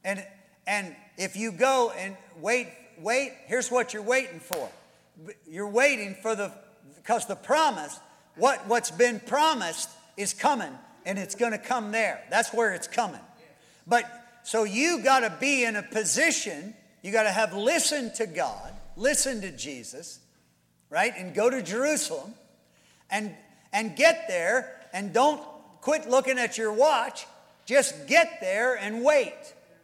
And 0.04 0.22
and 0.66 0.94
if 1.16 1.36
you 1.36 1.52
go 1.52 1.90
and 1.96 2.14
wait, 2.38 2.68
wait, 2.98 3.32
here's 3.46 3.70
what 3.70 3.94
you're 3.94 4.02
waiting 4.02 4.40
for. 4.40 4.68
You're 5.48 5.70
waiting 5.70 6.14
for 6.20 6.34
the 6.34 6.52
because 6.96 7.24
the 7.24 7.34
promise, 7.34 7.98
what, 8.36 8.68
what's 8.68 8.90
been 8.90 9.20
promised 9.20 9.88
is 10.18 10.34
coming 10.34 10.76
and 11.06 11.18
it's 11.18 11.34
to 11.52 11.56
come 11.56 11.92
there. 11.92 12.22
That's 12.28 12.52
where 12.52 12.74
it's 12.74 12.88
coming. 12.88 13.22
But 13.86 14.04
so 14.42 14.64
you 14.64 15.02
got 15.02 15.20
to 15.20 15.34
be 15.40 15.64
in 15.64 15.76
a 15.76 15.82
position, 15.82 16.74
you 17.02 17.12
got 17.12 17.24
to 17.24 17.30
have 17.30 17.52
listened 17.52 18.14
to 18.14 18.26
God, 18.26 18.72
listen 18.96 19.40
to 19.42 19.50
Jesus, 19.50 20.20
right? 20.88 21.12
And 21.16 21.34
go 21.34 21.50
to 21.50 21.62
Jerusalem 21.62 22.34
and 23.10 23.34
and 23.72 23.96
get 23.96 24.28
there 24.28 24.70
and 24.92 25.12
don't 25.12 25.40
quit 25.80 26.08
looking 26.08 26.38
at 26.38 26.58
your 26.58 26.72
watch. 26.72 27.26
Just 27.64 28.06
get 28.06 28.38
there 28.40 28.76
and 28.76 29.02
wait. 29.02 29.34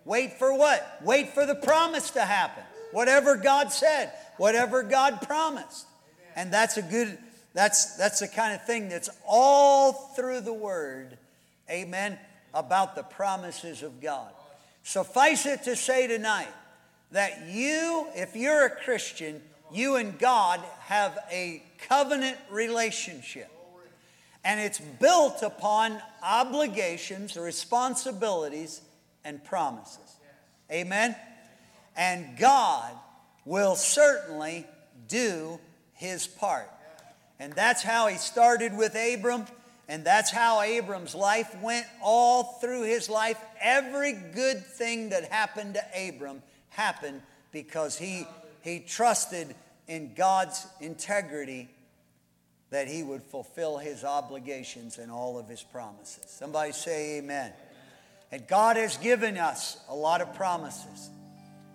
Wait 0.05 0.35
for 0.35 0.57
what? 0.57 1.01
Wait 1.03 1.35
for 1.35 1.47
the 1.47 1.55
promise 1.55 2.11
to 2.13 2.21
happen. 2.21 2.63
Whatever 2.93 3.37
God 3.37 3.73
said, 3.73 4.13
whatever 4.37 4.83
God 4.83 5.23
promised. 5.23 5.87
And 6.37 6.53
that's 6.53 6.77
a 6.77 6.83
good, 6.83 7.19
that's, 7.53 7.97
that's 7.97 8.21
the 8.21 8.29
kind 8.29 8.55
of 8.55 8.65
thing 8.65 8.89
that's 8.89 9.11
all 9.27 9.93
through 9.93 10.41
the 10.41 10.53
Word, 10.53 11.19
amen, 11.71 12.19
about 12.55 12.95
the 12.95 13.03
promises 13.03 13.83
of 13.83 14.01
God. 14.01 14.31
Suffice 14.83 15.45
it 15.47 15.65
to 15.65 15.77
say 15.77 16.07
tonight 16.07 16.49
that 17.13 17.49
you, 17.49 18.07
if 18.15 18.37
you're 18.37 18.67
a 18.67 18.71
Christian, 18.71 19.41
you 19.73 19.97
and 19.97 20.19
God 20.19 20.61
have 20.81 21.19
a 21.31 21.63
covenant 21.89 22.37
relationship. 22.51 23.51
And 24.45 24.61
it's 24.61 24.79
built 24.79 25.43
upon 25.43 26.01
obligations, 26.23 27.37
responsibilities, 27.37 28.81
and 29.25 29.45
promises. 29.45 30.17
Amen? 30.71 31.17
And 31.97 32.39
God 32.39 32.93
will 33.45 33.75
certainly 33.75 34.67
do 35.09 35.59
his 35.95 36.27
part. 36.27 36.71
And 37.41 37.53
that's 37.53 37.83
how 37.83 38.09
he 38.09 38.17
started 38.17 38.77
with 38.77 38.95
Abram, 38.97 39.47
and 39.89 40.05
that's 40.05 40.31
how 40.31 40.61
Abram's 40.61 41.15
life 41.15 41.55
went 41.63 41.87
all 42.03 42.59
through 42.61 42.83
his 42.83 43.09
life. 43.09 43.39
Every 43.61 44.13
good 44.13 44.65
thing 44.65 45.11
that 45.11 45.25
happened 45.25 45.75
to 45.75 46.09
Abram 46.09 46.43
happened 46.79 47.21
because 47.51 47.99
he, 47.99 48.25
he 48.63 48.79
trusted 48.79 49.55
in 49.89 50.15
God's 50.15 50.65
integrity 50.81 51.69
that 52.71 52.87
he 52.87 53.03
would 53.03 53.23
fulfill 53.23 53.79
his 53.79 54.05
obligations 54.05 54.99
and 54.99 55.11
all 55.11 55.39
of 55.39 55.49
his 55.49 55.63
promises. 55.63 56.25
Somebody 56.29 56.73
say 56.73 57.19
amen. 57.19 57.53
And 58.31 58.47
God 58.47 58.77
has 58.77 58.97
given 58.99 59.39
us 59.39 59.79
a 59.89 59.95
lot 59.95 60.21
of 60.21 60.33
promises. 60.35 61.11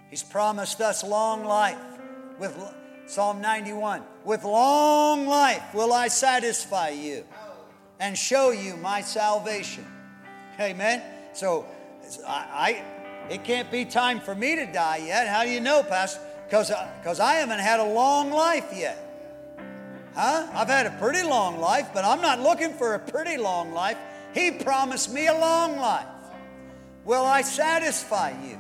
He's 0.10 0.24
promised 0.24 0.80
us 0.80 1.04
long 1.04 1.43
life 1.43 1.82
with 2.39 2.56
Psalm 3.08 3.41
91. 3.41 4.04
With 4.24 4.45
long 4.45 5.28
life 5.28 5.74
will 5.74 5.91
I 5.91 6.08
satisfy 6.08 6.89
you 6.89 7.26
and 7.99 8.18
show 8.18 8.51
you 8.51 8.78
my 8.78 9.01
salvation. 9.01 9.86
Amen. 10.60 11.01
So 11.34 11.66
I 12.26 12.84
it 13.30 13.44
can't 13.44 13.72
be 13.72 13.86
time 13.86 14.20
for 14.20 14.36
me 14.36 14.56
to 14.56 14.66
die 14.66 14.98
yet. 14.98 15.28
How 15.28 15.44
do 15.44 15.50
you 15.50 15.60
know, 15.60 15.84
Pastor? 15.84 16.22
Because 16.46 16.72
because 17.00 17.20
uh, 17.20 17.26
I 17.26 17.34
haven't 17.36 17.60
had 17.60 17.80
a 17.80 17.86
long 17.86 18.32
life 18.32 18.68
yet. 18.76 19.00
Huh? 20.16 20.48
I've 20.54 20.68
had 20.68 20.86
a 20.86 20.92
pretty 20.92 21.24
long 21.24 21.60
life, 21.60 21.90
but 21.94 22.06
I'm 22.06 22.22
not 22.22 22.40
looking 22.40 22.74
for 22.74 22.94
a 22.94 23.00
pretty 23.00 23.38
long 23.38 23.74
life. 23.74 23.98
He 24.34 24.52
promised 24.52 25.12
me 25.12 25.28
a 25.28 25.34
long 25.34 25.78
life. 25.78 26.06
Will 27.06 27.26
I 27.26 27.42
satisfy 27.42 28.34
you 28.44 28.60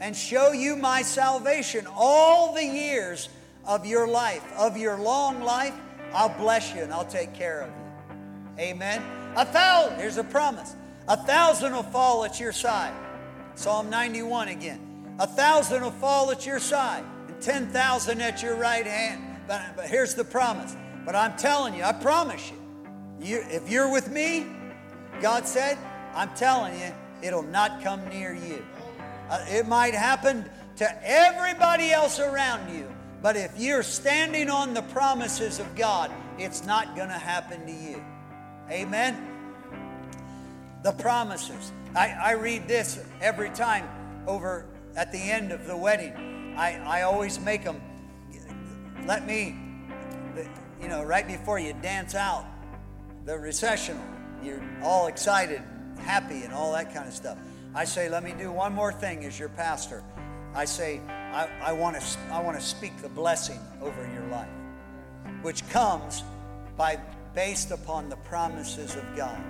and 0.00 0.14
show 0.14 0.52
you 0.52 0.76
my 0.76 1.02
salvation 1.02 1.86
all 1.94 2.54
the 2.54 2.64
years 2.64 3.28
of 3.64 3.86
your 3.86 4.06
life, 4.06 4.44
of 4.56 4.76
your 4.76 4.98
long 4.98 5.42
life? 5.42 5.74
I'll 6.12 6.28
bless 6.28 6.74
you 6.74 6.82
and 6.82 6.92
I'll 6.92 7.04
take 7.04 7.34
care 7.34 7.62
of 7.62 7.68
you. 7.68 8.62
Amen. 8.64 9.02
A 9.36 9.44
thousand, 9.44 9.98
here's 9.98 10.18
a 10.18 10.24
promise. 10.24 10.74
A 11.08 11.16
thousand 11.16 11.72
will 11.72 11.82
fall 11.82 12.24
at 12.24 12.38
your 12.38 12.52
side. 12.52 12.92
Psalm 13.54 13.90
91 13.90 14.48
again. 14.48 15.14
A 15.18 15.26
thousand 15.26 15.82
will 15.82 15.90
fall 15.90 16.30
at 16.30 16.46
your 16.46 16.58
side 16.58 17.04
and 17.28 17.40
10,000 17.40 18.20
at 18.20 18.42
your 18.42 18.56
right 18.56 18.86
hand. 18.86 19.22
But, 19.46 19.76
but 19.76 19.86
here's 19.86 20.14
the 20.14 20.24
promise 20.24 20.76
but 21.04 21.14
I'm 21.14 21.36
telling 21.36 21.74
you, 21.74 21.82
I 21.82 21.92
promise 21.92 22.50
you, 22.50 23.26
you 23.26 23.44
if 23.48 23.68
you're 23.68 23.90
with 23.90 24.10
me, 24.10 24.46
God 25.20 25.46
said, 25.46 25.78
I'm 26.14 26.30
telling 26.34 26.78
you, 26.78 26.92
it'll 27.22 27.42
not 27.42 27.82
come 27.82 28.06
near 28.08 28.34
you. 28.34 28.64
Uh, 29.28 29.44
it 29.48 29.66
might 29.66 29.94
happen 29.94 30.44
to 30.76 31.06
everybody 31.06 31.90
else 31.90 32.20
around 32.20 32.74
you, 32.74 32.90
but 33.22 33.36
if 33.36 33.52
you're 33.58 33.82
standing 33.82 34.50
on 34.50 34.74
the 34.74 34.82
promises 34.82 35.58
of 35.58 35.74
God, 35.74 36.10
it's 36.38 36.64
not 36.64 36.96
going 36.96 37.08
to 37.08 37.18
happen 37.18 37.64
to 37.66 37.72
you. 37.72 38.02
Amen? 38.70 39.16
The 40.82 40.92
promises. 40.92 41.72
I, 41.94 42.08
I 42.08 42.32
read 42.32 42.68
this 42.68 42.98
every 43.20 43.50
time 43.50 43.88
over 44.26 44.66
at 44.96 45.10
the 45.12 45.18
end 45.18 45.52
of 45.52 45.66
the 45.66 45.76
wedding. 45.76 46.54
I, 46.56 46.78
I 47.00 47.02
always 47.02 47.40
make 47.40 47.64
them, 47.64 47.80
let 49.06 49.26
me, 49.26 49.56
you 50.80 50.88
know, 50.88 51.02
right 51.02 51.26
before 51.26 51.58
you 51.58 51.72
dance 51.82 52.14
out 52.14 52.46
the 53.24 53.38
recessional, 53.38 54.02
you're 54.42 54.62
all 54.82 55.08
excited, 55.08 55.62
happy, 55.98 56.42
and 56.42 56.52
all 56.52 56.72
that 56.72 56.94
kind 56.94 57.08
of 57.08 57.14
stuff. 57.14 57.38
I 57.74 57.84
say, 57.84 58.08
let 58.08 58.24
me 58.24 58.34
do 58.38 58.50
one 58.50 58.72
more 58.72 58.92
thing 58.92 59.24
as 59.24 59.38
your 59.38 59.48
pastor. 59.50 60.02
I 60.54 60.64
say, 60.64 61.00
I, 61.08 61.48
I 61.62 61.72
want 61.72 62.00
to 62.00 62.18
I 62.32 62.40
want 62.42 62.58
to 62.58 62.64
speak 62.64 62.96
the 63.02 63.08
blessing 63.08 63.60
over 63.80 64.10
your 64.12 64.26
life, 64.28 64.48
which 65.42 65.68
comes 65.68 66.24
by 66.76 66.98
based 67.34 67.70
upon 67.70 68.08
the 68.08 68.16
promises 68.16 68.96
of 68.96 69.04
God. 69.16 69.40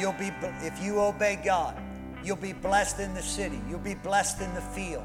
You'll 0.00 0.12
be 0.14 0.32
if 0.62 0.82
you 0.82 0.98
obey 0.98 1.38
God, 1.44 1.76
you'll 2.24 2.36
be 2.36 2.54
blessed 2.54 3.00
in 3.00 3.12
the 3.12 3.22
city. 3.22 3.60
You'll 3.68 3.80
be 3.80 3.94
blessed 3.94 4.40
in 4.40 4.52
the 4.54 4.62
field. 4.62 5.04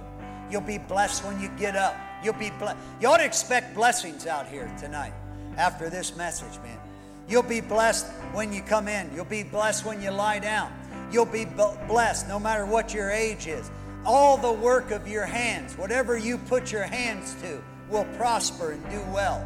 You'll 0.50 0.62
be 0.62 0.78
blessed 0.78 1.26
when 1.26 1.38
you 1.42 1.50
get 1.58 1.76
up. 1.76 1.98
You'll 2.24 2.34
be 2.34 2.50
blessed. 2.52 2.78
You 3.02 3.10
ought 3.10 3.18
to 3.18 3.26
expect 3.26 3.76
blessings 3.76 4.26
out 4.26 4.48
here 4.48 4.74
tonight 4.80 5.12
after 5.58 5.90
this 5.90 6.16
message, 6.16 6.58
man. 6.64 6.80
You'll 7.28 7.44
be 7.44 7.60
blessed 7.60 8.06
when 8.32 8.54
you 8.54 8.62
come 8.62 8.88
in. 8.88 9.12
You'll 9.14 9.26
be 9.26 9.44
blessed 9.44 9.86
when 9.86 10.02
you 10.02 10.12
lie 10.12 10.40
down. 10.40 10.72
You'll 11.12 11.26
be 11.26 11.44
blessed 11.44 12.30
no 12.30 12.40
matter 12.40 12.66
what 12.66 12.94
your 12.94 13.12
age 13.12 13.48
is. 13.48 13.70
All 14.06 14.38
the 14.38 14.54
work 14.54 14.92
of 14.92 15.10
your 15.10 15.26
hands, 15.26 15.78
whatever 15.78 16.18
you 16.18 16.38
put 16.38 16.72
your 16.72 16.84
hands 16.84 17.36
to, 17.42 17.62
will 17.90 18.06
prosper 18.16 18.72
and 18.72 18.90
do 18.90 19.02
well. 19.14 19.46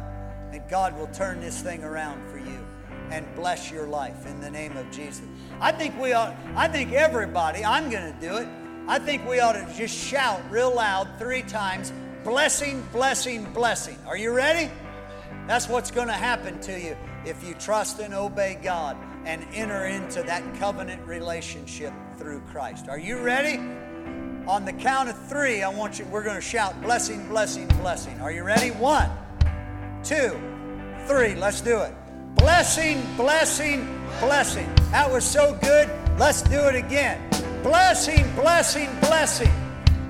And 0.52 0.62
God 0.70 0.96
will 0.96 1.08
turn 1.08 1.40
this 1.40 1.60
thing 1.60 1.82
around 1.82 2.24
for 2.30 2.38
you 2.38 2.64
and 3.10 3.26
bless 3.34 3.70
your 3.70 3.86
life 3.86 4.26
in 4.26 4.40
the 4.40 4.50
name 4.50 4.76
of 4.76 4.90
Jesus. 4.90 5.22
I 5.60 5.72
think 5.72 6.00
we 6.00 6.14
ought, 6.14 6.34
I 6.56 6.68
think 6.68 6.92
everybody, 6.92 7.64
I'm 7.64 7.90
going 7.90 8.14
to 8.14 8.20
do 8.20 8.36
it. 8.38 8.48
I 8.88 8.98
think 8.98 9.28
we 9.28 9.40
ought 9.40 9.52
to 9.52 9.74
just 9.76 9.94
shout 9.94 10.40
real 10.50 10.74
loud 10.74 11.08
three 11.18 11.42
times 11.42 11.92
blessing, 12.24 12.82
blessing, 12.92 13.44
blessing. 13.52 13.98
Are 14.06 14.16
you 14.16 14.32
ready? 14.32 14.70
That's 15.46 15.68
what's 15.68 15.90
going 15.90 16.08
to 16.08 16.14
happen 16.14 16.60
to 16.62 16.80
you 16.80 16.96
if 17.26 17.44
you 17.44 17.54
trust 17.54 18.00
and 18.00 18.14
obey 18.14 18.58
God 18.62 18.96
and 19.26 19.46
enter 19.52 19.84
into 19.84 20.22
that 20.22 20.42
covenant 20.58 21.06
relationship 21.06 21.92
through 22.16 22.40
Christ. 22.50 22.88
Are 22.88 22.98
you 22.98 23.18
ready? 23.18 23.58
On 24.48 24.64
the 24.64 24.72
count 24.72 25.10
of 25.10 25.28
three, 25.28 25.62
I 25.62 25.68
want 25.68 25.98
you, 25.98 26.06
we're 26.06 26.24
going 26.24 26.36
to 26.36 26.40
shout 26.40 26.80
blessing, 26.80 27.28
blessing, 27.28 27.68
blessing. 27.80 28.18
Are 28.20 28.32
you 28.32 28.44
ready? 28.44 28.70
One, 28.70 29.10
two, 30.02 30.40
three. 31.06 31.34
Let's 31.34 31.60
do 31.60 31.80
it. 31.80 31.94
Blessing, 32.40 33.02
blessing, 33.16 34.00
blessing. 34.18 34.66
That 34.92 35.10
was 35.10 35.26
so 35.26 35.58
good. 35.60 35.90
Let's 36.18 36.40
do 36.40 36.68
it 36.68 36.74
again. 36.74 37.20
Blessing, 37.62 38.24
blessing, 38.34 38.88
blessing. 39.00 39.52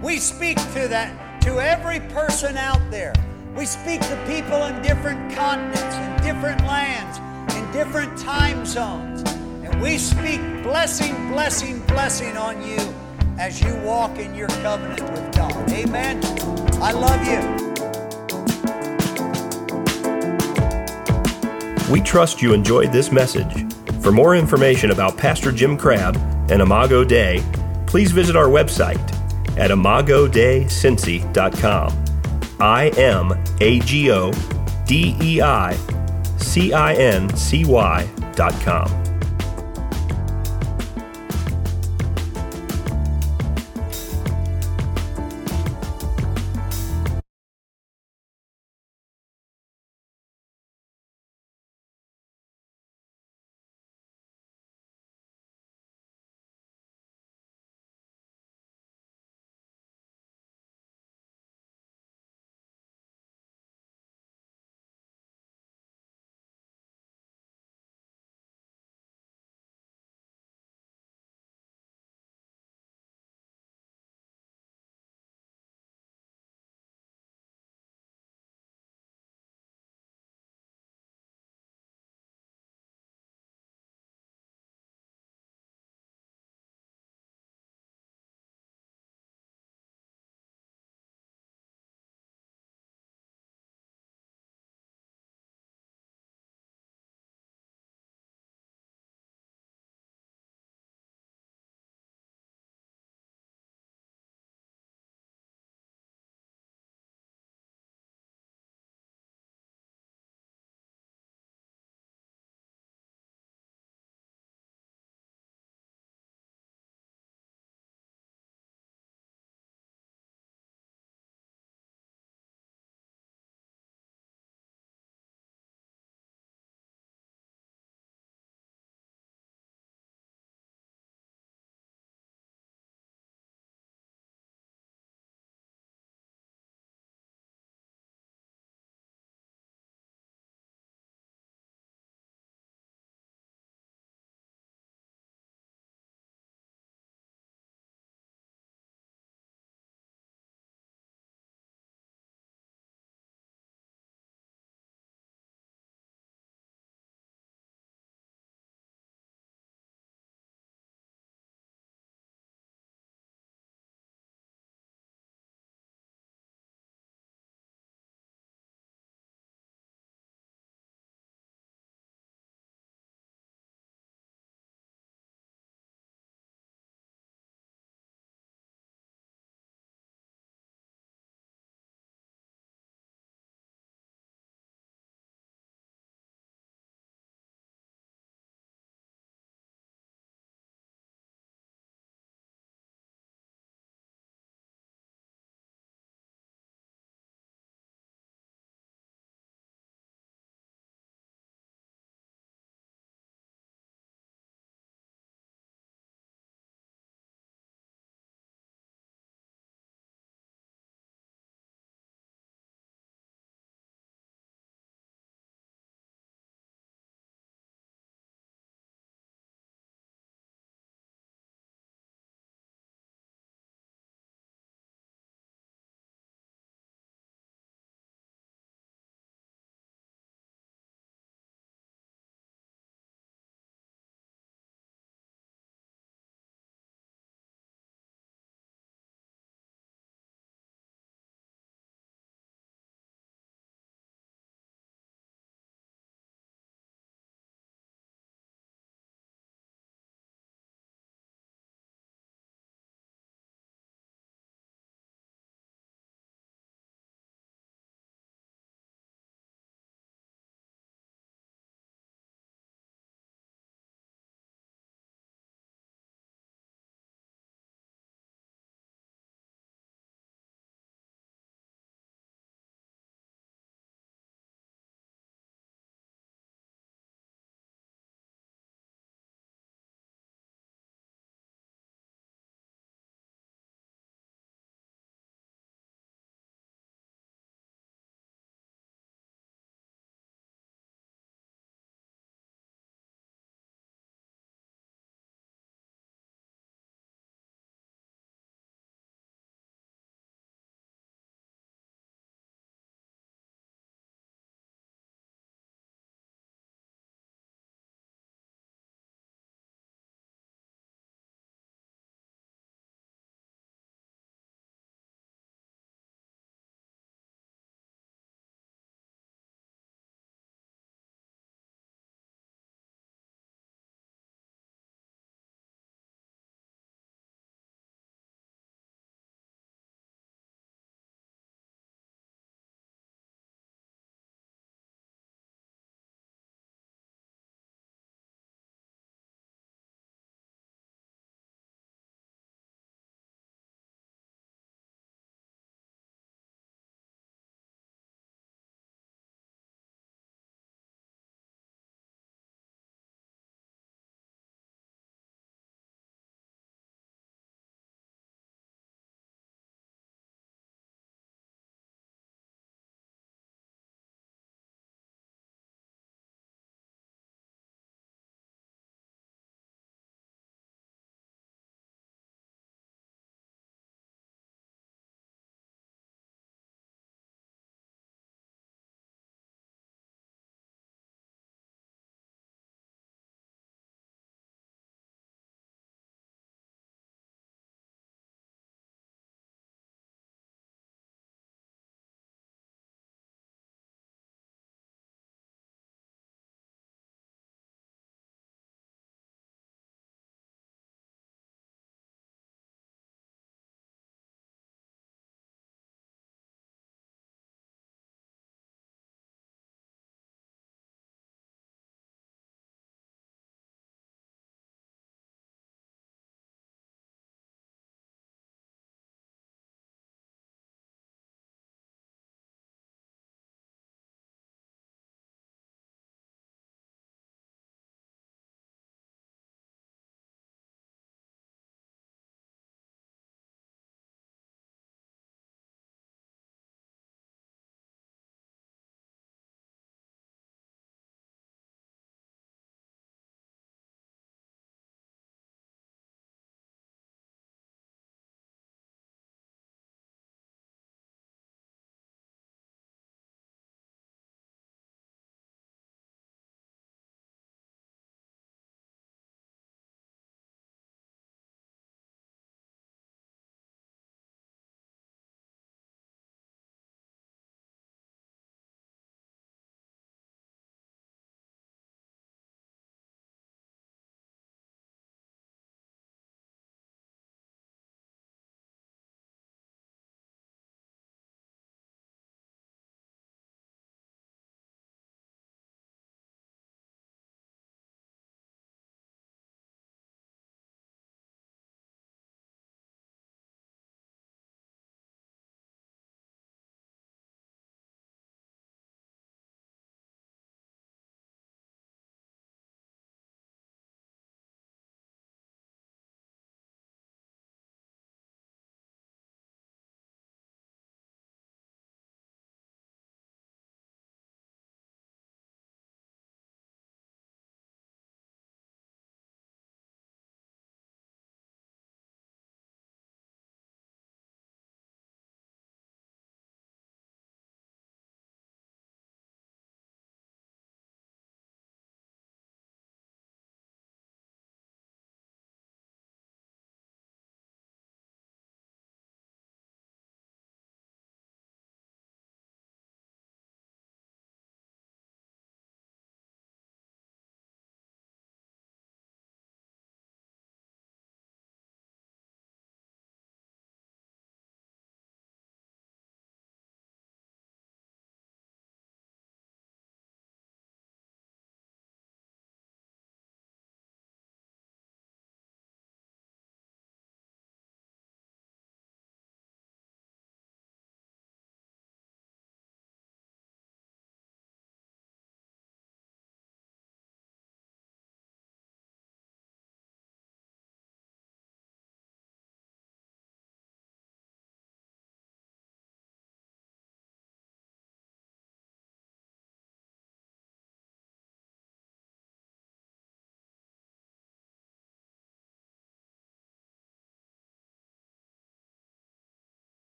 We 0.00 0.16
speak 0.16 0.56
to 0.72 0.88
that, 0.88 1.42
to 1.42 1.60
every 1.60 2.00
person 2.00 2.56
out 2.56 2.80
there. 2.90 3.12
We 3.54 3.66
speak 3.66 4.00
to 4.00 4.16
people 4.26 4.64
in 4.64 4.80
different 4.80 5.34
continents, 5.34 5.96
in 5.96 6.34
different 6.34 6.62
lands, 6.62 7.18
in 7.56 7.70
different 7.72 8.16
time 8.18 8.64
zones. 8.64 9.22
And 9.62 9.82
we 9.82 9.98
speak 9.98 10.40
blessing, 10.62 11.30
blessing, 11.30 11.80
blessing 11.80 12.38
on 12.38 12.66
you 12.66 12.78
as 13.38 13.60
you 13.60 13.76
walk 13.80 14.18
in 14.18 14.34
your 14.34 14.48
covenant 14.48 15.02
with 15.10 15.36
God. 15.36 15.70
Amen. 15.70 16.20
I 16.82 16.92
love 16.92 17.26
you. 17.26 17.73
We 21.90 22.00
trust 22.00 22.40
you 22.40 22.54
enjoyed 22.54 22.92
this 22.92 23.12
message. 23.12 23.66
For 24.00 24.10
more 24.10 24.34
information 24.36 24.90
about 24.90 25.18
Pastor 25.18 25.52
Jim 25.52 25.76
Crabb 25.76 26.16
and 26.50 26.62
Imago 26.62 27.04
Dei, 27.04 27.42
please 27.86 28.10
visit 28.12 28.36
our 28.36 28.48
website 28.48 28.98
at 29.58 29.70
imagodeicincy.com. 29.70 32.04
I 32.60 32.88
M 32.96 33.32
A 33.60 33.80
G 33.80 34.10
O 34.10 34.32
D 34.86 35.14
E 35.20 35.42
I 35.42 35.76
C 36.38 36.72
I 36.72 36.94
N 36.94 37.28
C 37.36 37.64
Y 37.64 38.08
dot 38.34 38.54
com. 38.62 39.03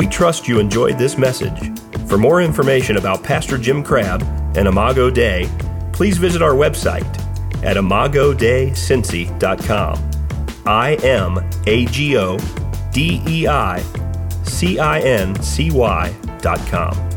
We 0.00 0.06
trust 0.06 0.48
you 0.48 0.58
enjoyed 0.60 0.96
this 0.96 1.18
message. 1.18 1.78
For 2.08 2.16
more 2.16 2.40
information 2.40 2.96
about 2.96 3.22
Pastor 3.22 3.58
Jim 3.58 3.82
Crabb 3.82 4.22
and 4.56 4.66
Imago 4.66 5.10
Dei, 5.10 5.46
please 5.92 6.16
visit 6.16 6.40
our 6.40 6.54
website 6.54 7.04
at 7.62 7.76
imagodeicincy.com. 7.76 10.10
I 10.64 10.94
M 11.02 11.38
A 11.66 11.84
G 11.84 12.16
O 12.16 12.38
D 12.94 13.20
E 13.28 13.46
I 13.46 13.82
C 14.44 14.78
I 14.78 15.00
N 15.00 15.38
C 15.42 15.70
Y 15.70 16.16
dot 16.40 16.66
com. 16.68 17.09